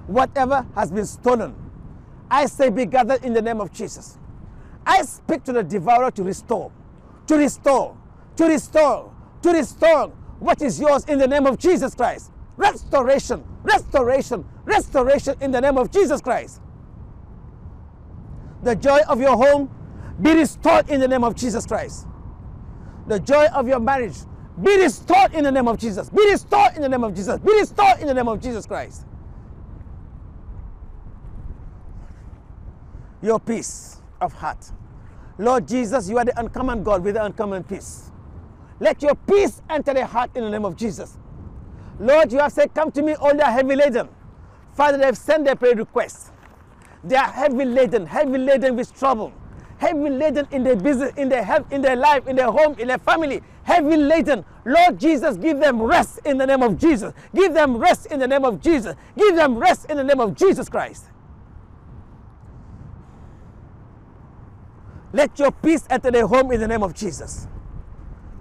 Whatever 0.08 0.66
has 0.74 0.92
been 0.92 1.06
stolen, 1.06 1.54
I 2.30 2.46
say 2.46 2.70
be 2.70 2.86
gathered 2.86 3.24
in 3.24 3.34
the 3.34 3.42
name 3.42 3.62
of 3.62 3.72
Jesus. 3.72 4.18
I 4.86 5.02
speak 5.04 5.44
to 5.44 5.54
the 5.54 5.64
devourer 5.64 6.12
to 6.12 6.24
restore, 6.24 6.72
to 7.28 7.36
restore, 7.36 7.96
to 8.38 8.46
restore, 8.46 9.14
to 9.42 9.52
restore 9.52 10.12
what 10.40 10.62
is 10.62 10.80
yours 10.80 11.06
in 11.06 11.18
the 11.20 11.28
name 11.28 11.46
of 11.46 11.58
Jesus 11.58 11.96
Christ. 11.96 12.32
Restoration, 12.58 13.44
restoration, 13.64 14.46
restoration 14.66 15.36
in 15.42 15.52
the 15.52 15.62
name 15.62 15.78
of 15.78 15.92
Jesus 15.92 16.22
Christ. 16.22 16.62
The 18.64 18.76
joy 18.76 19.00
of 19.08 19.20
your 19.20 19.36
home 19.38 19.70
be 20.22 20.34
restored 20.34 20.90
in 20.90 21.00
the 21.00 21.08
name 21.08 21.24
of 21.24 21.36
Jesus 21.36 21.66
Christ. 21.66 22.08
The 23.08 23.20
joy 23.20 23.46
of 23.54 23.68
your 23.68 23.80
marriage 23.80 24.16
be 24.62 24.76
restored 24.78 25.34
in 25.34 25.44
the 25.44 25.52
name 25.52 25.68
of 25.68 25.78
Jesus. 25.78 26.10
Be 26.10 26.30
restored 26.32 26.76
in 26.76 26.82
the 26.82 26.90
name 26.90 27.04
of 27.04 27.14
Jesus. 27.14 27.40
Be 27.40 27.54
restored 27.54 28.00
in 28.00 28.08
the 28.08 28.14
name 28.14 28.28
of 28.28 28.42
Jesus 28.42 28.66
Christ. 28.66 29.06
Your 33.22 33.40
peace 33.40 34.02
of 34.20 34.34
heart, 34.34 34.72
Lord 35.38 35.68
Jesus, 35.68 36.10
you 36.10 36.18
are 36.18 36.26
the 36.26 36.40
uncommon 36.40 36.84
God 36.84 37.04
with 37.04 37.16
the 37.16 37.24
uncommon 37.24 37.64
peace. 37.64 38.12
Let 38.80 39.02
your 39.02 39.16
peace 39.16 39.62
enter 39.70 39.94
their 39.94 40.06
heart 40.06 40.32
in 40.36 40.44
the 40.44 40.50
name 40.50 40.66
of 40.66 40.76
Jesus. 40.76 41.18
Lord, 42.00 42.32
you 42.32 42.40
have 42.40 42.52
said, 42.54 42.74
Come 42.74 42.92
to 42.92 43.02
me, 43.02 43.16
all 43.16 43.36
that 43.36 43.48
are 43.48 43.52
heavy 43.52 43.76
laden. 43.76 44.10
Father, 44.74 44.98
they 44.98 45.06
have 45.06 45.18
sent 45.18 45.46
their 45.46 45.56
prayer 45.56 45.76
requests. 45.76 46.32
They 47.04 47.16
are 47.16 47.32
heavy 47.32 47.66
laden, 47.66 48.06
heavy 48.06 48.38
laden 48.38 48.76
with 48.76 48.98
trouble, 48.98 49.34
heavy 49.78 50.10
laden 50.10 50.48
in 50.52 50.64
their 50.64 50.76
business, 50.76 51.14
in 51.18 51.30
their 51.30 51.44
health, 51.44 51.72
in 51.72 51.82
their 51.82 51.96
life, 51.96 52.28
in 52.28 52.36
their 52.36 52.52
home, 52.52 52.76
in 52.78 52.88
their 52.88 52.98
family, 53.00 53.42
heavy 53.64 53.98
laden. 53.98 54.46
Lord 54.66 55.00
Jesus, 55.00 55.38
give 55.38 55.60
them 55.60 55.82
rest 55.82 56.20
in 56.26 56.38
the 56.38 56.46
name 56.46 56.62
of 56.62 56.78
Jesus. 56.78 57.14
Give 57.34 57.54
them 57.54 57.78
rest 57.78 58.08
in 58.08 58.20
the 58.20 58.28
name 58.28 58.46
of 58.46 58.62
Jesus. 58.62 58.96
Give 59.18 59.36
them 59.36 59.58
rest 59.58 59.90
in 59.90 59.98
the 59.98 60.04
name 60.04 60.20
of 60.20 60.36
Jesus 60.36 60.70
Christ. 60.70 61.06
Let 65.14 65.40
your 65.40 65.52
peace 65.52 65.86
enter 65.90 66.12
their 66.12 66.28
home 66.28 66.52
in 66.52 66.60
the 66.60 66.68
name 66.68 66.84
of 66.84 66.94
Jesus. 66.94 67.48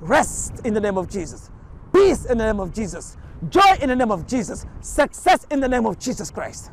Rest 0.06 0.60
in 0.64 0.72
the 0.72 0.80
name 0.80 0.96
of 0.96 1.08
Jesus. 1.08 1.50
Peace 1.92 2.26
in 2.26 2.38
the 2.38 2.44
name 2.44 2.60
of 2.60 2.72
Jesus. 2.72 3.16
Joy 3.48 3.76
in 3.80 3.88
the 3.88 3.96
name 3.96 4.12
of 4.12 4.26
Jesus. 4.26 4.64
Success 4.80 5.46
in 5.50 5.58
the 5.58 5.68
name 5.68 5.84
of 5.84 5.98
Jesus 5.98 6.30
Christ. 6.30 6.70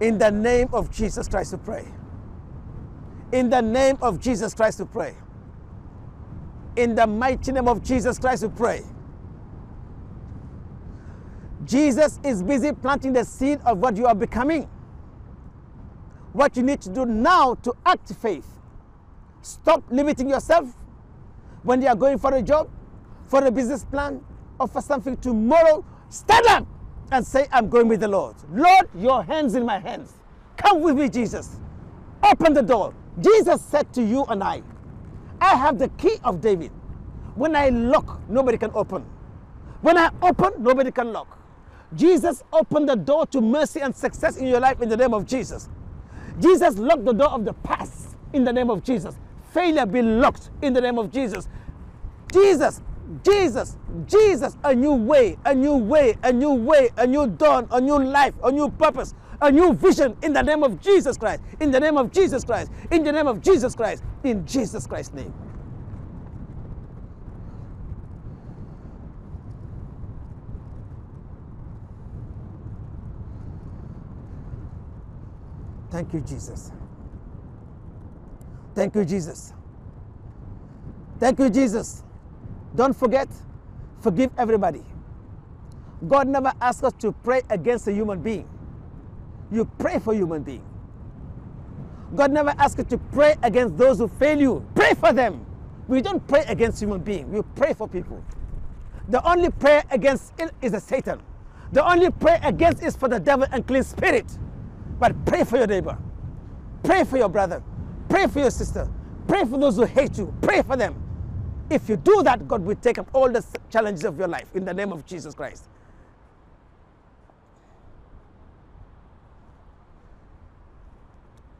In 0.00 0.16
the 0.16 0.30
name 0.30 0.68
of 0.72 0.90
Jesus 0.90 1.28
Christ 1.28 1.50
to 1.50 1.58
pray. 1.58 1.84
In 3.32 3.50
the 3.50 3.60
name 3.60 3.98
of 4.00 4.18
Jesus 4.18 4.54
Christ 4.54 4.78
to 4.78 4.86
pray. 4.86 5.14
In 6.76 6.94
the 6.94 7.06
mighty 7.06 7.52
name 7.52 7.68
of 7.68 7.82
Jesus 7.82 8.18
Christ 8.18 8.42
to 8.42 8.48
pray. 8.48 8.84
Jesus 11.66 12.18
is 12.24 12.42
busy 12.42 12.72
planting 12.72 13.12
the 13.12 13.24
seed 13.24 13.60
of 13.66 13.78
what 13.78 13.96
you 13.96 14.06
are 14.06 14.14
becoming. 14.14 14.68
What 16.32 16.56
you 16.56 16.62
need 16.62 16.80
to 16.82 16.88
do 16.88 17.04
now 17.04 17.56
to 17.56 17.74
act 17.84 18.14
faith. 18.14 18.57
Stop 19.42 19.84
limiting 19.90 20.28
yourself 20.28 20.66
when 21.62 21.82
you 21.82 21.88
are 21.88 21.96
going 21.96 22.18
for 22.18 22.34
a 22.34 22.42
job, 22.42 22.68
for 23.26 23.44
a 23.44 23.50
business 23.50 23.84
plan, 23.84 24.24
or 24.58 24.68
for 24.68 24.82
something 24.82 25.16
tomorrow. 25.18 25.84
Stand 26.10 26.46
up 26.46 26.66
and 27.12 27.26
say, 27.26 27.46
I'm 27.52 27.68
going 27.68 27.88
with 27.88 28.00
the 28.00 28.08
Lord. 28.08 28.36
Lord, 28.52 28.88
your 28.94 29.22
hands 29.24 29.54
in 29.54 29.64
my 29.64 29.78
hands. 29.78 30.12
Come 30.56 30.82
with 30.82 30.96
me, 30.96 31.08
Jesus. 31.08 31.56
Open 32.22 32.52
the 32.52 32.62
door. 32.62 32.94
Jesus 33.20 33.62
said 33.62 33.92
to 33.94 34.02
you 34.02 34.24
and 34.24 34.42
I, 34.42 34.62
I 35.40 35.54
have 35.56 35.78
the 35.78 35.88
key 35.90 36.16
of 36.24 36.40
David. 36.40 36.70
When 37.34 37.54
I 37.54 37.68
lock, 37.68 38.20
nobody 38.28 38.58
can 38.58 38.70
open. 38.74 39.04
When 39.80 39.96
I 39.96 40.10
open, 40.22 40.62
nobody 40.62 40.90
can 40.90 41.12
lock. 41.12 41.38
Jesus 41.94 42.42
opened 42.52 42.88
the 42.88 42.96
door 42.96 43.26
to 43.28 43.40
mercy 43.40 43.80
and 43.80 43.94
success 43.94 44.36
in 44.36 44.46
your 44.46 44.60
life 44.60 44.82
in 44.82 44.88
the 44.88 44.96
name 44.96 45.14
of 45.14 45.24
Jesus. 45.26 45.68
Jesus 46.40 46.76
locked 46.76 47.04
the 47.04 47.12
door 47.12 47.30
of 47.30 47.44
the 47.44 47.52
past 47.54 48.16
in 48.32 48.44
the 48.44 48.52
name 48.52 48.70
of 48.70 48.82
Jesus. 48.82 49.14
Failure 49.52 49.86
be 49.86 50.02
locked 50.02 50.50
in 50.62 50.72
the 50.72 50.80
name 50.80 50.98
of 50.98 51.10
Jesus. 51.12 51.48
Jesus, 52.32 52.82
Jesus, 53.24 53.76
Jesus, 54.06 54.56
a 54.64 54.74
new 54.74 54.94
way, 54.94 55.38
a 55.44 55.54
new 55.54 55.76
way, 55.76 56.16
a 56.22 56.32
new 56.32 56.54
way, 56.54 56.90
a 56.96 57.06
new 57.06 57.26
dawn, 57.26 57.68
a 57.70 57.80
new 57.80 57.98
life, 58.02 58.34
a 58.44 58.52
new 58.52 58.70
purpose, 58.70 59.14
a 59.40 59.50
new 59.50 59.72
vision 59.74 60.16
in 60.22 60.32
the 60.32 60.42
name 60.42 60.62
of 60.62 60.80
Jesus 60.80 61.16
Christ, 61.16 61.42
in 61.60 61.70
the 61.70 61.80
name 61.80 61.96
of 61.96 62.12
Jesus 62.12 62.44
Christ, 62.44 62.70
in 62.90 63.04
the 63.04 63.12
name 63.12 63.26
of 63.26 63.40
Jesus 63.40 63.74
Christ, 63.74 64.02
in 64.24 64.46
Jesus 64.46 64.86
Christ's 64.86 65.14
name. 65.14 65.34
Thank 75.90 76.12
you, 76.14 76.20
Jesus. 76.20 76.72
Thank 78.78 78.94
you, 78.94 79.04
Jesus. 79.04 79.52
Thank 81.18 81.40
you, 81.40 81.50
Jesus. 81.50 82.04
Don't 82.76 82.96
forget, 82.96 83.26
forgive 84.00 84.30
everybody. 84.38 84.84
God 86.06 86.28
never 86.28 86.52
asked 86.60 86.84
us 86.84 86.92
to 87.00 87.10
pray 87.10 87.42
against 87.50 87.88
a 87.88 87.92
human 87.92 88.22
being. 88.22 88.48
You 89.50 89.64
pray 89.64 89.98
for 89.98 90.14
human 90.14 90.44
being. 90.44 90.64
God 92.14 92.30
never 92.30 92.54
asked 92.56 92.78
you 92.78 92.84
to 92.84 92.98
pray 92.98 93.34
against 93.42 93.76
those 93.76 93.98
who 93.98 94.06
fail 94.06 94.40
you. 94.40 94.64
Pray 94.76 94.94
for 94.94 95.12
them. 95.12 95.44
We 95.88 96.00
don't 96.00 96.24
pray 96.28 96.44
against 96.46 96.80
human 96.80 97.00
beings. 97.00 97.28
We 97.34 97.42
pray 97.56 97.74
for 97.74 97.88
people. 97.88 98.22
The 99.08 99.28
only 99.28 99.50
prayer 99.50 99.82
against 99.90 100.34
is 100.62 100.80
Satan. 100.84 101.20
The 101.72 101.84
only 101.84 102.12
prayer 102.12 102.38
against 102.44 102.84
is 102.84 102.94
for 102.94 103.08
the 103.08 103.18
devil 103.18 103.48
and 103.50 103.66
clean 103.66 103.82
spirit. 103.82 104.26
But 105.00 105.24
pray 105.26 105.42
for 105.42 105.56
your 105.56 105.66
neighbor. 105.66 105.98
Pray 106.84 107.02
for 107.02 107.16
your 107.18 107.28
brother. 107.28 107.60
Pray 108.08 108.26
for 108.28 108.40
your 108.40 108.50
sister. 108.50 108.88
Pray 109.28 109.44
for 109.44 109.58
those 109.58 109.76
who 109.76 109.84
hate 109.84 110.18
you. 110.18 110.34
Pray 110.42 110.62
for 110.62 110.76
them. 110.76 110.96
If 111.70 111.88
you 111.88 111.96
do 111.96 112.22
that, 112.24 112.48
God 112.48 112.64
will 112.64 112.76
take 112.76 112.98
up 112.98 113.08
all 113.14 113.30
the 113.30 113.44
challenges 113.70 114.04
of 114.04 114.18
your 114.18 114.28
life 114.28 114.54
in 114.54 114.64
the 114.64 114.74
name 114.74 114.92
of 114.92 115.06
Jesus 115.06 115.34
Christ. 115.34 115.64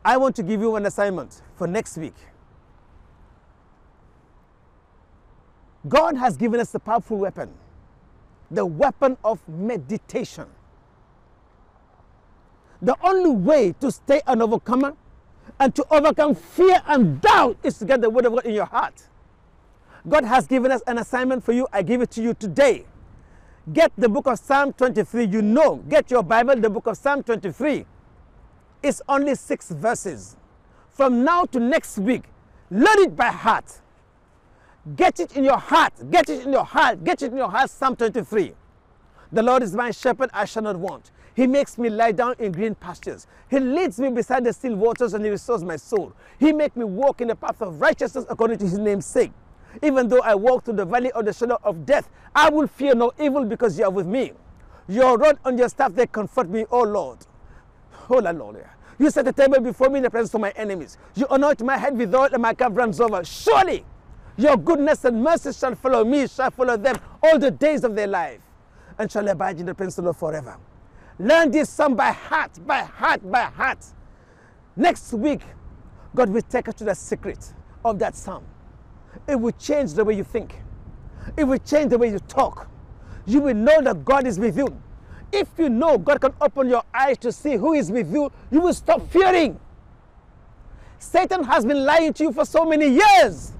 I 0.04 0.16
want 0.18 0.36
to 0.36 0.42
give 0.42 0.60
you 0.60 0.76
an 0.76 0.86
assignment 0.86 1.42
for 1.56 1.66
next 1.66 1.96
week. 1.98 2.14
God 5.88 6.16
has 6.16 6.36
given 6.36 6.60
us 6.60 6.74
a 6.74 6.78
powerful 6.80 7.18
weapon 7.18 7.50
the 8.50 8.66
weapon 8.66 9.16
of 9.24 9.46
meditation. 9.48 10.46
The 12.82 12.96
only 13.02 13.30
way 13.30 13.74
to 13.80 13.92
stay 13.92 14.22
an 14.26 14.42
overcomer 14.42 14.96
and 15.60 15.74
to 15.74 15.86
overcome 15.90 16.34
fear 16.34 16.82
and 16.86 17.20
doubt 17.20 17.56
is 17.62 17.78
to 17.78 17.84
get 17.84 18.00
the 18.00 18.10
word 18.10 18.26
of 18.26 18.32
God 18.34 18.46
in 18.46 18.54
your 18.54 18.66
heart. 18.66 19.02
God 20.08 20.24
has 20.24 20.46
given 20.46 20.70
us 20.70 20.82
an 20.86 20.98
assignment 20.98 21.44
for 21.44 21.52
you. 21.52 21.66
I 21.72 21.82
give 21.82 22.00
it 22.00 22.10
to 22.12 22.22
you 22.22 22.34
today. 22.34 22.86
Get 23.72 23.92
the 23.98 24.08
book 24.08 24.26
of 24.26 24.38
Psalm 24.38 24.72
23. 24.72 25.26
You 25.26 25.42
know, 25.42 25.76
get 25.88 26.10
your 26.10 26.22
Bible, 26.22 26.56
the 26.56 26.70
book 26.70 26.86
of 26.86 26.96
Psalm 26.96 27.22
23. 27.22 27.84
It's 28.82 29.02
only 29.08 29.34
six 29.34 29.70
verses. 29.70 30.36
From 30.88 31.24
now 31.24 31.44
to 31.46 31.60
next 31.60 31.98
week, 31.98 32.24
learn 32.70 32.98
it 33.00 33.16
by 33.16 33.26
heart. 33.26 33.80
Get 34.96 35.20
it 35.20 35.36
in 35.36 35.44
your 35.44 35.58
heart. 35.58 35.92
Get 36.10 36.30
it 36.30 36.46
in 36.46 36.52
your 36.52 36.64
heart. 36.64 37.04
Get 37.04 37.22
it 37.22 37.32
in 37.32 37.36
your 37.36 37.50
heart. 37.50 37.68
Psalm 37.70 37.96
23. 37.96 38.54
The 39.32 39.42
Lord 39.42 39.62
is 39.62 39.74
my 39.74 39.90
shepherd, 39.90 40.30
I 40.32 40.46
shall 40.46 40.62
not 40.62 40.76
want. 40.76 41.10
He 41.38 41.46
makes 41.46 41.78
me 41.78 41.88
lie 41.88 42.10
down 42.10 42.34
in 42.40 42.50
green 42.50 42.74
pastures. 42.74 43.28
He 43.48 43.60
leads 43.60 44.00
me 44.00 44.10
beside 44.10 44.42
the 44.42 44.52
still 44.52 44.74
waters 44.74 45.14
and 45.14 45.24
he 45.24 45.30
restores 45.30 45.62
my 45.62 45.76
soul. 45.76 46.12
He 46.40 46.52
makes 46.52 46.74
me 46.74 46.84
walk 46.84 47.20
in 47.20 47.28
the 47.28 47.36
path 47.36 47.62
of 47.62 47.80
righteousness 47.80 48.24
according 48.28 48.58
to 48.58 48.64
his 48.64 48.76
name's 48.76 49.06
sake. 49.06 49.30
Even 49.80 50.08
though 50.08 50.18
I 50.18 50.34
walk 50.34 50.64
through 50.64 50.74
the 50.74 50.84
valley 50.84 51.12
of 51.12 51.24
the 51.24 51.32
shadow 51.32 51.56
of 51.62 51.86
death, 51.86 52.10
I 52.34 52.50
will 52.50 52.66
fear 52.66 52.96
no 52.96 53.12
evil 53.20 53.44
because 53.44 53.78
you 53.78 53.84
are 53.84 53.90
with 53.90 54.08
me. 54.08 54.32
Your 54.88 55.16
rod 55.16 55.38
and 55.44 55.56
your 55.56 55.68
staff, 55.68 55.94
they 55.94 56.08
comfort 56.08 56.50
me, 56.50 56.64
O 56.72 56.82
Lord. 56.82 57.18
Oh, 58.10 58.18
Lord. 58.18 58.64
You 58.98 59.08
set 59.08 59.28
a 59.28 59.32
table 59.32 59.60
before 59.60 59.90
me 59.90 59.98
in 59.98 60.02
the 60.02 60.10
presence 60.10 60.34
of 60.34 60.40
my 60.40 60.50
enemies. 60.56 60.98
You 61.14 61.28
anoint 61.30 61.62
my 61.62 61.78
head 61.78 61.96
with 61.96 62.12
oil 62.16 62.30
and 62.32 62.42
my 62.42 62.52
cup 62.52 62.76
runs 62.76 63.00
over. 63.00 63.24
Surely 63.24 63.84
your 64.36 64.56
goodness 64.56 65.04
and 65.04 65.22
mercy 65.22 65.52
shall 65.52 65.76
follow 65.76 66.04
me, 66.04 66.26
shall 66.26 66.50
follow 66.50 66.76
them 66.76 66.96
all 67.22 67.38
the 67.38 67.52
days 67.52 67.84
of 67.84 67.94
their 67.94 68.08
life, 68.08 68.40
and 68.98 69.08
shall 69.12 69.28
abide 69.28 69.60
in 69.60 69.66
the 69.66 69.74
presence 69.76 69.98
of 69.98 70.02
the 70.02 70.08
Lord 70.08 70.16
forever. 70.16 70.58
Learn 71.18 71.50
this 71.50 71.68
psalm 71.68 71.96
by 71.96 72.12
heart, 72.12 72.52
by 72.66 72.82
heart, 72.82 73.28
by 73.30 73.42
heart. 73.42 73.84
Next 74.76 75.12
week, 75.12 75.42
God 76.14 76.30
will 76.30 76.42
take 76.42 76.68
us 76.68 76.74
to 76.76 76.84
the 76.84 76.94
secret 76.94 77.52
of 77.84 77.98
that 77.98 78.14
psalm. 78.16 78.44
It 79.26 79.36
will 79.40 79.52
change 79.52 79.94
the 79.94 80.04
way 80.04 80.14
you 80.14 80.24
think. 80.24 80.54
It 81.36 81.44
will 81.44 81.58
change 81.58 81.90
the 81.90 81.98
way 81.98 82.10
you 82.10 82.18
talk. 82.20 82.68
You 83.26 83.40
will 83.40 83.54
know 83.54 83.80
that 83.82 84.04
God 84.04 84.26
is 84.26 84.38
with 84.38 84.56
you. 84.56 84.68
If 85.32 85.48
you 85.58 85.68
know 85.68 85.98
God 85.98 86.20
can 86.20 86.32
open 86.40 86.68
your 86.68 86.82
eyes 86.94 87.18
to 87.18 87.32
see 87.32 87.56
who 87.56 87.74
is 87.74 87.90
with 87.90 88.10
you, 88.12 88.30
you 88.50 88.60
will 88.60 88.72
stop 88.72 89.06
fearing. 89.10 89.58
Satan 90.98 91.44
has 91.44 91.64
been 91.64 91.84
lying 91.84 92.12
to 92.14 92.24
you 92.24 92.32
for 92.32 92.44
so 92.44 92.64
many 92.64 92.88
years. 92.88 93.52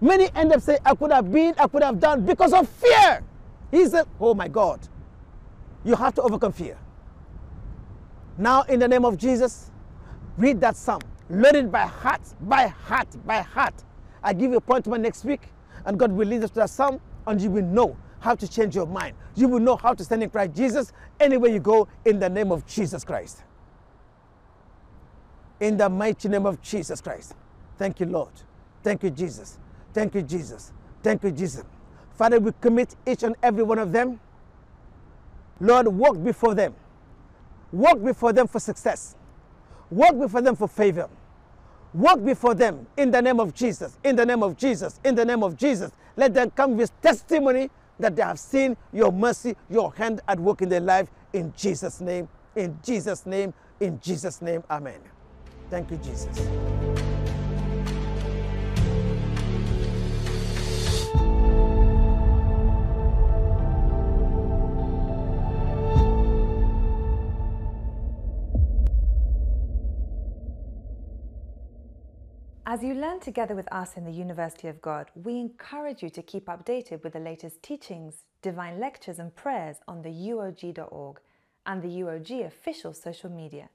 Many 0.00 0.30
end 0.34 0.52
up 0.52 0.60
saying, 0.60 0.80
I 0.84 0.94
could 0.94 1.12
have 1.12 1.30
been, 1.32 1.54
I 1.58 1.66
could 1.66 1.82
have 1.82 1.98
done 2.00 2.24
because 2.24 2.52
of 2.52 2.68
fear. 2.68 3.22
He 3.70 3.86
said, 3.86 4.06
Oh 4.20 4.34
my 4.34 4.48
God, 4.48 4.80
you 5.84 5.94
have 5.96 6.14
to 6.14 6.22
overcome 6.22 6.52
fear. 6.52 6.78
Now, 8.38 8.62
in 8.62 8.80
the 8.80 8.88
name 8.88 9.04
of 9.04 9.18
Jesus, 9.18 9.70
read 10.36 10.60
that 10.60 10.76
psalm. 10.76 11.02
Learn 11.28 11.56
it 11.56 11.72
by 11.72 11.86
heart, 11.86 12.22
by 12.40 12.66
heart, 12.66 13.08
by 13.26 13.40
heart. 13.40 13.74
I 14.22 14.32
give 14.32 14.50
you 14.50 14.56
appointment 14.56 15.02
next 15.02 15.24
week, 15.24 15.42
and 15.84 15.98
God 15.98 16.12
will 16.12 16.26
lead 16.26 16.42
us 16.44 16.50
to 16.50 16.56
that 16.60 16.70
psalm, 16.70 17.00
and 17.26 17.40
you 17.40 17.50
will 17.50 17.64
know 17.64 17.96
how 18.20 18.34
to 18.34 18.48
change 18.48 18.74
your 18.76 18.86
mind. 18.86 19.16
You 19.34 19.48
will 19.48 19.60
know 19.60 19.76
how 19.76 19.94
to 19.94 20.04
stand 20.04 20.22
in 20.22 20.30
Christ 20.30 20.54
Jesus 20.54 20.92
anywhere 21.18 21.50
you 21.50 21.58
go 21.60 21.88
in 22.04 22.20
the 22.20 22.28
name 22.28 22.52
of 22.52 22.66
Jesus 22.66 23.04
Christ. 23.04 23.42
In 25.60 25.76
the 25.76 25.88
mighty 25.88 26.28
name 26.28 26.46
of 26.46 26.60
Jesus 26.62 27.00
Christ. 27.00 27.34
Thank 27.78 28.00
you, 28.00 28.06
Lord. 28.06 28.32
Thank 28.82 29.02
you, 29.02 29.10
Jesus. 29.10 29.58
Thank 29.92 30.14
you, 30.14 30.22
Jesus. 30.22 30.72
Thank 31.02 31.22
you, 31.24 31.30
Jesus. 31.32 31.64
Father, 32.14 32.38
we 32.38 32.52
commit 32.60 32.94
each 33.06 33.22
and 33.22 33.34
every 33.42 33.62
one 33.62 33.78
of 33.78 33.92
them. 33.92 34.20
Lord, 35.60 35.88
walk 35.88 36.22
before 36.22 36.54
them. 36.54 36.74
Walk 37.72 38.02
before 38.02 38.32
them 38.32 38.46
for 38.46 38.60
success. 38.60 39.16
Walk 39.90 40.18
before 40.18 40.40
them 40.40 40.56
for 40.56 40.68
favor. 40.68 41.08
Walk 41.94 42.24
before 42.24 42.54
them 42.54 42.86
in 42.96 43.10
the 43.10 43.20
name 43.20 43.38
of 43.38 43.54
Jesus, 43.54 43.98
in 44.02 44.16
the 44.16 44.24
name 44.24 44.42
of 44.42 44.56
Jesus, 44.56 44.98
in 45.04 45.14
the 45.14 45.24
name 45.24 45.42
of 45.42 45.56
Jesus. 45.56 45.92
Let 46.16 46.32
them 46.32 46.50
come 46.50 46.76
with 46.76 46.90
testimony 47.02 47.70
that 47.98 48.16
they 48.16 48.22
have 48.22 48.38
seen 48.38 48.76
your 48.92 49.12
mercy, 49.12 49.56
your 49.68 49.92
hand 49.94 50.20
at 50.26 50.40
work 50.40 50.62
in 50.62 50.68
their 50.68 50.80
life 50.80 51.08
in 51.32 51.52
Jesus' 51.56 52.00
name, 52.00 52.28
in 52.56 52.78
Jesus' 52.82 53.26
name, 53.26 53.52
in 53.80 54.00
Jesus' 54.00 54.40
name. 54.40 54.64
Amen. 54.70 55.00
Thank 55.70 55.90
you, 55.90 55.98
Jesus. 55.98 56.91
As 72.72 72.82
you 72.82 72.94
learn 72.94 73.20
together 73.20 73.54
with 73.54 73.70
us 73.70 73.98
in 73.98 74.04
the 74.06 74.10
University 74.10 74.66
of 74.66 74.80
God, 74.80 75.10
we 75.14 75.38
encourage 75.38 76.02
you 76.02 76.08
to 76.08 76.22
keep 76.22 76.46
updated 76.46 77.04
with 77.04 77.12
the 77.12 77.18
latest 77.18 77.62
teachings, 77.62 78.24
divine 78.40 78.80
lectures, 78.80 79.18
and 79.18 79.36
prayers 79.36 79.76
on 79.86 80.00
the 80.00 80.08
UOG.org 80.08 81.20
and 81.66 81.82
the 81.82 82.00
UOG 82.00 82.46
official 82.46 82.94
social 82.94 83.28
media. 83.28 83.68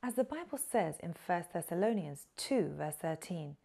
As 0.00 0.14
the 0.14 0.22
Bible 0.22 0.58
says 0.58 0.94
in 1.02 1.16
1 1.26 1.44
Thessalonians 1.52 2.26
2, 2.36 2.74
verse 2.78 2.94
13, 2.94 3.56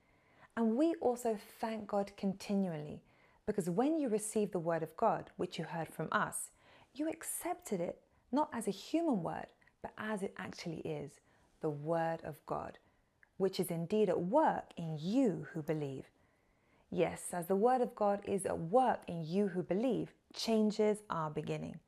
and 0.57 0.75
we 0.75 0.95
also 0.95 1.37
thank 1.61 1.85
God 1.85 2.11
continually, 2.17 3.03
because 3.45 3.69
when 3.69 3.99
you 3.99 4.09
received 4.09 4.53
the 4.53 4.57
word 4.57 4.81
of 4.81 4.97
God, 4.97 5.29
which 5.37 5.59
you 5.59 5.65
heard 5.65 5.89
from 5.89 6.07
us, 6.11 6.49
you 6.95 7.07
accepted 7.07 7.79
it 7.79 8.01
not 8.31 8.49
as 8.51 8.67
a 8.67 8.71
human 8.71 9.21
word, 9.21 9.53
but 9.83 9.91
as 9.99 10.23
it 10.23 10.33
actually 10.39 10.79
is 10.79 11.11
the 11.61 11.69
word 11.69 12.21
of 12.23 12.43
God 12.47 12.79
which 13.39 13.57
is 13.57 13.71
indeed 13.71 14.09
at 14.09 14.19
work 14.19 14.65
in 14.75 14.97
you 14.99 15.47
who 15.53 15.61
believe. 15.61 16.03
Yes, 16.91 17.27
as 17.31 17.47
the 17.47 17.55
Word 17.55 17.79
of 17.79 17.95
God 17.95 18.19
is 18.25 18.45
at 18.45 18.59
work 18.59 18.99
in 19.07 19.23
you 19.25 19.47
who 19.47 19.63
believe, 19.63 20.11
changes 20.33 20.97
are 21.09 21.29
beginning. 21.29 21.79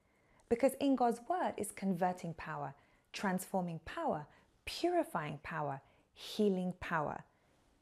Because 0.48 0.74
in 0.80 0.96
God's 0.96 1.20
Word 1.30 1.54
is 1.58 1.72
converting 1.72 2.34
power, 2.36 2.74
transforming 3.12 3.82
power, 3.84 4.26
purifying 4.64 5.40
power, 5.44 5.82
healing 6.14 6.74
power, 6.80 7.22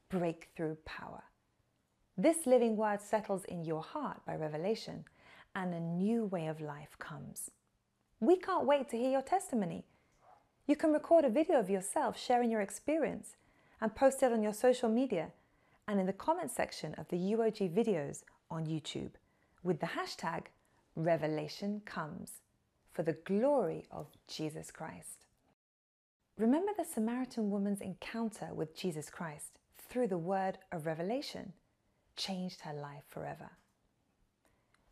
breakthrough 0.08 0.74
power. 0.84 1.22
This 2.18 2.46
living 2.46 2.76
Word 2.76 3.00
settles 3.00 3.44
in 3.44 3.64
your 3.64 3.82
heart 3.82 4.26
by 4.26 4.34
revelation, 4.34 5.04
and 5.54 5.72
a 5.72 5.80
new 5.80 6.24
way 6.24 6.48
of 6.48 6.60
life 6.60 6.98
comes. 6.98 7.52
We 8.18 8.34
can't 8.36 8.66
wait 8.66 8.88
to 8.90 8.96
hear 8.96 9.10
your 9.10 9.22
testimony. 9.22 9.84
You 10.66 10.74
can 10.74 10.92
record 10.92 11.24
a 11.24 11.30
video 11.30 11.60
of 11.60 11.70
yourself 11.70 12.18
sharing 12.18 12.50
your 12.50 12.62
experience 12.62 13.36
and 13.80 13.94
post 13.94 14.22
it 14.22 14.32
on 14.32 14.42
your 14.42 14.52
social 14.52 14.88
media 14.88 15.28
and 15.88 15.98
in 15.98 16.06
the 16.06 16.12
comment 16.12 16.50
section 16.50 16.94
of 16.94 17.08
the 17.08 17.16
UOG 17.16 17.74
videos 17.74 18.22
on 18.50 18.66
YouTube 18.66 19.12
with 19.62 19.80
the 19.80 19.86
hashtag 19.86 20.44
Revelation 20.96 21.82
Comes 21.84 22.42
for 22.92 23.02
the 23.02 23.12
glory 23.24 23.84
of 23.90 24.06
Jesus 24.28 24.70
Christ. 24.70 25.26
Remember 26.36 26.72
the 26.76 26.84
Samaritan 26.84 27.50
woman's 27.50 27.80
encounter 27.80 28.48
with 28.52 28.76
Jesus 28.76 29.10
Christ 29.10 29.58
through 29.88 30.08
the 30.08 30.18
word 30.18 30.58
of 30.72 30.86
revelation 30.86 31.52
changed 32.16 32.62
her 32.62 32.74
life 32.74 33.04
forever. 33.08 33.50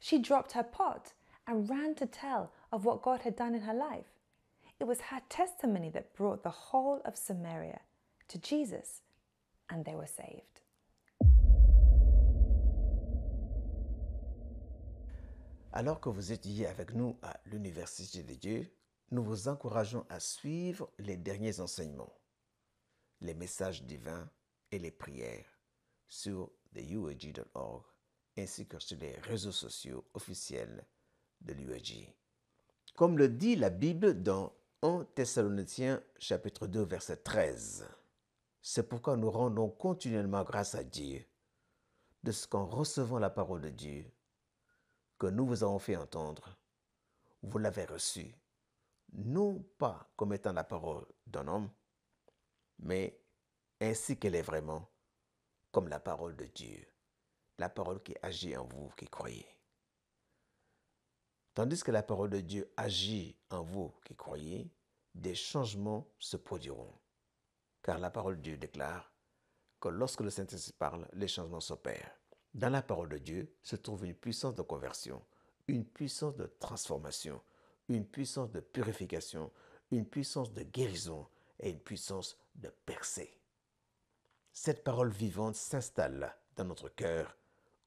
She 0.01 0.19
dropped 0.19 0.53
her 0.53 0.63
pot 0.63 1.13
and 1.47 1.69
ran 1.69 1.95
to 1.97 2.07
tell 2.07 2.53
of 2.73 2.85
what 2.85 3.03
God 3.03 3.23
had 3.23 3.37
done 3.37 3.55
in 3.55 3.63
her 3.63 3.75
life. 3.75 4.07
It 4.79 4.87
was 4.87 5.01
her 5.01 5.21
testimony 5.29 5.91
that 5.91 6.15
brought 6.15 6.43
the 6.43 6.51
whole 6.51 7.01
of 7.05 7.17
Samaria 7.17 7.81
to 8.29 8.39
Jesus 8.39 9.03
and 9.71 9.85
they 9.85 9.95
were 9.95 10.07
saved. 10.07 10.63
Alors 15.73 16.01
que 16.01 16.09
vous 16.09 16.33
étudiez 16.33 16.67
avec 16.67 16.95
nous 16.95 17.17
à 17.23 17.39
l'Université 17.47 18.23
de 18.23 18.35
Dieu, 18.35 18.73
nous 19.11 19.23
vous 19.23 19.49
encourageons 19.49 20.05
à 20.09 20.19
suivre 20.19 20.91
les 20.99 21.17
derniers 21.17 21.61
enseignements, 21.61 22.13
les 23.21 23.35
messages 23.35 23.83
divins 23.85 24.29
et 24.73 24.79
les 24.79 24.91
prières 24.91 25.59
sur 26.09 26.51
theuag.org 26.75 27.85
ainsi 28.37 28.67
que 28.67 28.79
sur 28.79 28.99
les 28.99 29.15
réseaux 29.23 29.53
sociaux 29.53 30.05
officiels 30.15 30.85
de 31.41 31.53
l'UEG. 31.53 32.15
Comme 32.95 33.19
le 33.19 33.29
dit 33.29 33.57
la 33.57 33.71
Bible 33.71 34.23
dans 34.23 34.53
1 34.83 35.07
Thessaloniciens 35.15 36.03
chapitre 36.19 36.67
2 36.67 36.83
verset 36.83 37.17
13. 37.17 37.87
C'est 38.61 38.89
pourquoi 38.89 39.17
nous 39.17 39.31
rendons 39.31 39.71
continuellement 39.71 40.43
grâce 40.43 40.75
à 40.75 40.85
Dieu 40.85 41.25
de 42.23 42.33
ce 42.33 42.47
qu'en 42.47 42.67
recevant 42.67 43.19
la 43.19 43.31
parole 43.31 43.61
de 43.61 43.71
Dieu 43.71 44.13
que 45.19 45.27
nous 45.27 45.47
vous 45.47 45.65
avons 45.65 45.79
fait 45.79 45.97
entendre, 45.97 46.59
vous 47.43 47.59
l'avez 47.59 47.85
reçue, 47.85 48.35
non 49.13 49.65
pas 49.79 50.11
comme 50.17 50.33
étant 50.33 50.53
la 50.53 50.65
parole 50.65 51.07
d'un 51.27 51.49
homme, 51.49 51.71
mais 52.79 53.21
ainsi 53.81 54.19
qu'elle 54.19 54.35
est 54.35 54.43
vraiment, 54.43 54.89
comme 55.73 55.89
la 55.89 56.01
parole 56.01 56.37
de 56.37 56.47
Dieu, 56.47 56.87
la 57.59 57.69
parole 57.69 58.03
qui 58.03 58.15
agit 58.23 58.57
en 58.57 58.65
vous 58.65 58.91
qui 58.97 59.07
croyez. 59.07 59.47
Tandis 61.55 61.83
que 61.83 61.91
la 61.91 62.03
parole 62.03 62.31
de 62.31 62.41
Dieu 62.41 62.73
agit 62.77 63.37
en 63.51 63.63
vous 63.63 63.93
qui 64.05 64.15
croyez, 64.15 64.73
des 65.15 65.35
changements 65.35 66.07
se 66.19 66.37
produiront. 66.37 66.95
Car 67.89 67.99
la 67.99 68.11
parole 68.11 68.37
de 68.37 68.43
Dieu 68.43 68.57
déclare 68.59 69.11
que 69.81 69.89
lorsque 69.89 70.21
le 70.21 70.29
Saint-Esprit 70.29 70.75
parle, 70.79 71.09
les 71.15 71.27
changements 71.27 71.59
s'opèrent. 71.59 72.21
Dans 72.53 72.69
la 72.69 72.83
parole 72.83 73.09
de 73.09 73.17
Dieu 73.17 73.57
se 73.63 73.77
trouve 73.77 74.05
une 74.05 74.15
puissance 74.15 74.55
de 74.55 74.61
conversion, 74.61 75.25
une 75.69 75.87
puissance 75.87 76.37
de 76.37 76.45
transformation, 76.61 77.41
une 77.89 78.05
puissance 78.05 78.51
de 78.51 78.61
purification, 78.61 79.51
une 79.91 80.05
puissance 80.05 80.53
de 80.53 80.65
guérison 80.65 81.27
et 81.61 81.71
une 81.71 81.81
puissance 81.81 82.37
de 82.57 82.69
percée. 82.69 83.41
Cette 84.53 84.85
parole 84.85 85.11
vivante 85.11 85.55
s'installe 85.55 86.37
dans 86.57 86.67
notre 86.67 86.91
cœur 86.91 87.39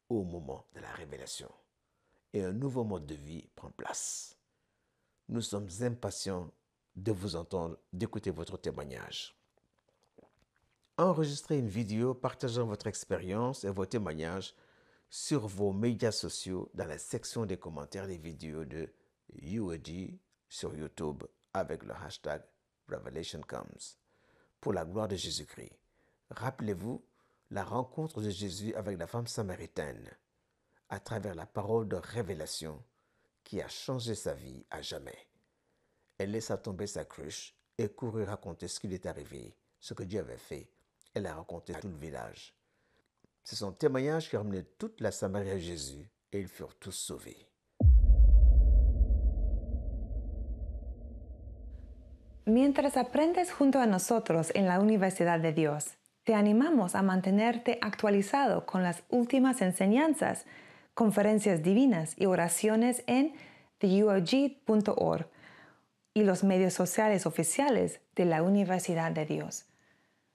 au 0.09 0.23
moment 0.23 0.65
de 0.73 0.79
la 0.79 0.91
révélation 0.93 1.51
et 2.33 2.43
un 2.43 2.53
nouveau 2.53 2.83
mode 2.83 3.05
de 3.05 3.13
vie 3.13 3.47
prend 3.55 3.69
place. 3.69 4.35
Nous 5.29 5.41
sommes 5.41 5.69
impatients 5.81 6.49
de 6.95 7.11
vous 7.11 7.35
entendre, 7.35 7.77
d'écouter 7.93 8.31
votre 8.31 8.57
témoignage. 8.57 9.37
Enregistrez 10.97 11.57
une 11.57 11.69
vidéo 11.69 12.13
partageant 12.13 12.65
votre 12.65 12.87
expérience 12.87 13.63
et 13.63 13.69
vos 13.69 13.85
témoignages 13.85 14.53
sur 15.09 15.47
vos 15.47 15.71
médias 15.71 16.11
sociaux 16.11 16.69
dans 16.73 16.85
la 16.85 16.97
section 16.97 17.45
des 17.45 17.57
commentaires 17.57 18.07
des 18.07 18.17
vidéos 18.17 18.65
de 18.65 18.93
UED 19.41 20.19
sur 20.49 20.75
YouTube 20.75 21.23
avec 21.53 21.83
le 21.83 21.93
hashtag 21.95 22.43
Revelation 22.89 23.41
Comes. 23.47 23.95
Pour 24.59 24.73
la 24.73 24.85
gloire 24.85 25.07
de 25.07 25.15
Jésus-Christ, 25.15 25.79
rappelez-vous 26.29 27.03
la 27.51 27.63
rencontre 27.63 28.21
de 28.21 28.29
Jésus 28.29 28.75
avec 28.75 28.99
la 28.99 29.07
femme 29.07 29.27
samaritaine 29.27 30.09
à 30.89 30.99
travers 30.99 31.35
la 31.35 31.45
parole 31.45 31.87
de 31.87 31.95
révélation 31.95 32.83
qui 33.43 33.61
a 33.61 33.67
changé 33.69 34.13
sa 34.13 34.33
vie 34.33 34.65
à 34.69 34.81
jamais. 34.81 35.27
Elle 36.17 36.31
laissa 36.31 36.57
tomber 36.57 36.85
sa 36.85 37.05
cruche 37.05 37.55
et 37.77 37.89
courut 37.89 38.23
raconter 38.23 38.67
ce 38.67 38.79
qui 38.79 38.87
lui 38.87 38.95
est 38.95 39.05
arrivé, 39.05 39.55
ce 39.79 39.93
que 39.93 40.03
Dieu 40.03 40.19
avait 40.19 40.37
fait 40.37 40.69
elle 41.13 41.27
a 41.27 41.35
raconté 41.35 41.75
à 41.75 41.79
tout 41.79 41.89
le 41.89 41.95
village. 41.95 42.53
C'est 43.43 43.55
son 43.55 43.71
témoignage 43.71 44.29
qui 44.29 44.35
a 44.35 44.39
ramené 44.39 44.63
toute 44.77 45.01
la 45.01 45.11
Samarie 45.11 45.51
à 45.51 45.57
Jésus 45.57 46.09
et 46.31 46.39
ils 46.39 46.47
furent 46.47 46.75
tous 46.75 46.91
sauvés. 46.91 47.47
Mientras 52.45 52.97
aprendes 52.97 53.47
junto 53.57 53.79
a 53.79 53.85
nosotros 53.85 54.51
en 54.55 54.65
la 54.65 54.79
Universidad 54.79 55.39
de 55.39 55.53
Dios, 55.53 55.95
te 56.23 56.33
animamos 56.33 56.95
a 56.95 57.01
mantenerte 57.01 57.77
actualizado 57.81 58.65
con 58.65 58.83
las 58.83 59.03
últimas 59.09 59.61
enseñanzas, 59.61 60.45
conferencias 60.93 61.63
divinas 61.63 62.13
y 62.17 62.25
oraciones 62.25 63.03
en 63.07 63.33
theUOG.org 63.79 65.27
y 66.13 66.23
los 66.23 66.43
medios 66.43 66.73
sociales 66.73 67.25
oficiales 67.25 68.01
de 68.15 68.25
la 68.25 68.43
Universidad 68.43 69.11
de 69.11 69.25
Dios. 69.25 69.65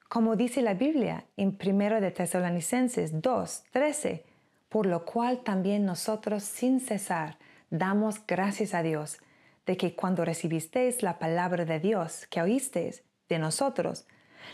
Como 0.09 0.37
dice 0.37 0.63
la 0.63 0.75
Biblia 0.75 1.25
en 1.37 1.59
1 1.61 2.01
de 2.01 2.11
Tesalonicenses 2.13 3.21
2, 3.21 3.65
13, 3.73 4.25
por 4.69 4.87
lo 4.87 5.05
cual 5.05 5.43
también 5.43 5.85
nosotros 5.85 6.45
sin 6.45 6.81
cesar 6.81 7.39
damos 7.71 8.25
gracias 8.25 8.73
a 8.73 8.83
Dios 8.83 9.19
de 9.67 9.77
que 9.77 9.97
cuando 9.97 10.25
recibisteis 10.25 11.03
la 11.03 11.19
palabra 11.19 11.65
de 11.65 11.81
Dios 11.81 12.27
que 12.31 12.41
oísteis 12.41 13.03
de 13.29 13.41
nosotros, 13.41 14.07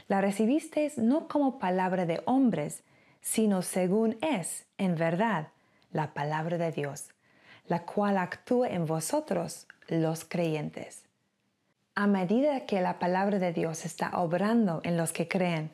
la 0.09 0.23
recibisteis 0.23 0.97
no 0.97 1.29
como 1.29 1.59
palabra 1.59 2.07
de 2.07 2.23
hombres, 2.25 2.83
sino 3.21 3.61
según 3.61 4.17
es, 4.23 4.65
en 4.79 4.95
verdad, 4.95 5.49
la 5.93 6.15
palabra 6.15 6.57
de 6.57 6.73
Dios, 6.73 7.11
la 7.67 7.85
cual 7.85 8.17
actúa 8.17 8.69
en 8.69 8.87
vosotros 8.87 9.67
los 9.89 10.25
creyentes. 10.25 11.05
A 11.95 12.07
medida 12.07 12.65
que 12.65 12.81
la 12.81 12.99
palabra 12.99 13.39
de 13.39 13.53
Dios 13.53 13.85
está 13.85 14.19
obrando 14.19 14.81
en 14.83 14.97
los 14.97 15.13
que 15.13 15.29
creen, 15.29 15.71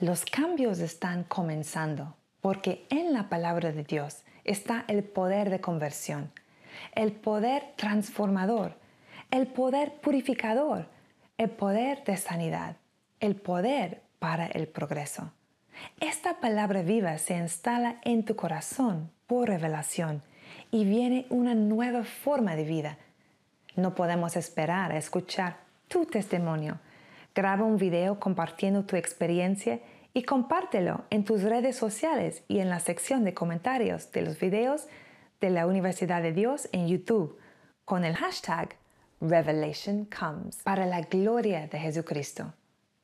los 0.00 0.26
cambios 0.26 0.80
están 0.80 1.24
comenzando, 1.24 2.14
porque 2.42 2.86
en 2.90 3.14
la 3.14 3.30
palabra 3.30 3.72
de 3.72 3.82
Dios 3.82 4.22
está 4.44 4.84
el 4.86 5.02
poder 5.02 5.48
de 5.48 5.62
conversión, 5.62 6.30
el 6.94 7.12
poder 7.12 7.72
transformador, 7.76 8.74
el 9.30 9.46
poder 9.46 9.94
purificador, 9.94 10.88
el 11.38 11.48
poder 11.48 12.04
de 12.04 12.18
sanidad, 12.18 12.76
el 13.20 13.34
poder 13.34 14.02
para 14.18 14.44
el 14.48 14.68
progreso. 14.68 15.32
Esta 16.00 16.38
palabra 16.38 16.82
viva 16.82 17.16
se 17.16 17.38
instala 17.38 17.96
en 18.02 18.26
tu 18.26 18.36
corazón 18.36 19.10
por 19.26 19.48
revelación 19.48 20.22
y 20.70 20.84
viene 20.84 21.24
una 21.30 21.54
nueva 21.54 22.04
forma 22.04 22.56
de 22.56 22.64
vida. 22.64 22.98
No 23.74 23.94
podemos 23.94 24.36
esperar 24.36 24.92
a 24.92 24.98
escuchar 24.98 25.61
tu 25.92 26.06
testimonio. 26.06 26.78
Graba 27.34 27.64
un 27.64 27.76
video 27.76 28.18
compartiendo 28.18 28.86
tu 28.86 28.96
experiencia 28.96 29.80
y 30.14 30.22
compártelo 30.22 31.04
en 31.10 31.22
tus 31.22 31.42
redes 31.42 31.76
sociales 31.76 32.44
y 32.48 32.60
en 32.60 32.70
la 32.70 32.80
sección 32.80 33.24
de 33.24 33.34
comentarios 33.34 34.10
de 34.10 34.22
los 34.22 34.40
videos 34.40 34.86
de 35.42 35.50
la 35.50 35.66
Universidad 35.66 36.22
de 36.22 36.32
Dios 36.32 36.66
en 36.72 36.88
YouTube 36.88 37.38
con 37.84 38.06
el 38.06 38.16
hashtag 38.16 38.76
Revelation 39.20 40.06
Comes 40.06 40.62
para 40.62 40.86
la 40.86 41.02
gloria 41.02 41.66
de 41.66 41.78
Jesucristo. 41.78 42.54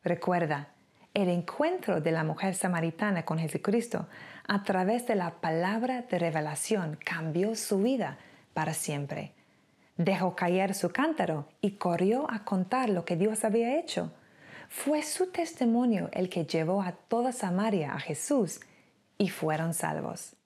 Recuerda, 0.03 0.73
el 1.13 1.29
encuentro 1.29 2.01
de 2.01 2.13
la 2.13 2.25
mujer 2.25 2.55
samaritana 2.55 3.27
con 3.27 3.39
Jesucristo 3.39 4.07
a 4.47 4.63
través 4.63 5.07
de 5.07 5.15
la 5.15 5.43
palabra 5.43 6.03
de 6.03 6.19
revelación 6.19 6.99
cambió 7.05 7.55
su 7.55 7.83
vida 7.83 8.17
para 8.55 8.73
siempre. 8.73 9.35
Dejó 9.99 10.37
caer 10.37 10.75
su 10.75 10.91
cántaro 10.91 11.49
y 11.61 11.73
corrió 11.73 12.31
a 12.31 12.45
contar 12.45 12.89
lo 12.89 13.05
que 13.05 13.17
Dios 13.17 13.45
había 13.45 13.79
hecho. 13.79 14.13
Fue 14.69 15.03
su 15.03 15.31
testimonio 15.33 16.09
el 16.13 16.31
que 16.31 16.47
llevó 16.47 16.83
a 16.83 16.93
toda 16.93 17.33
Samaria 17.33 17.93
a 17.93 18.01
Jesús 18.01 18.61
y 19.19 19.29
fueron 19.29 19.75
salvos. 19.75 20.38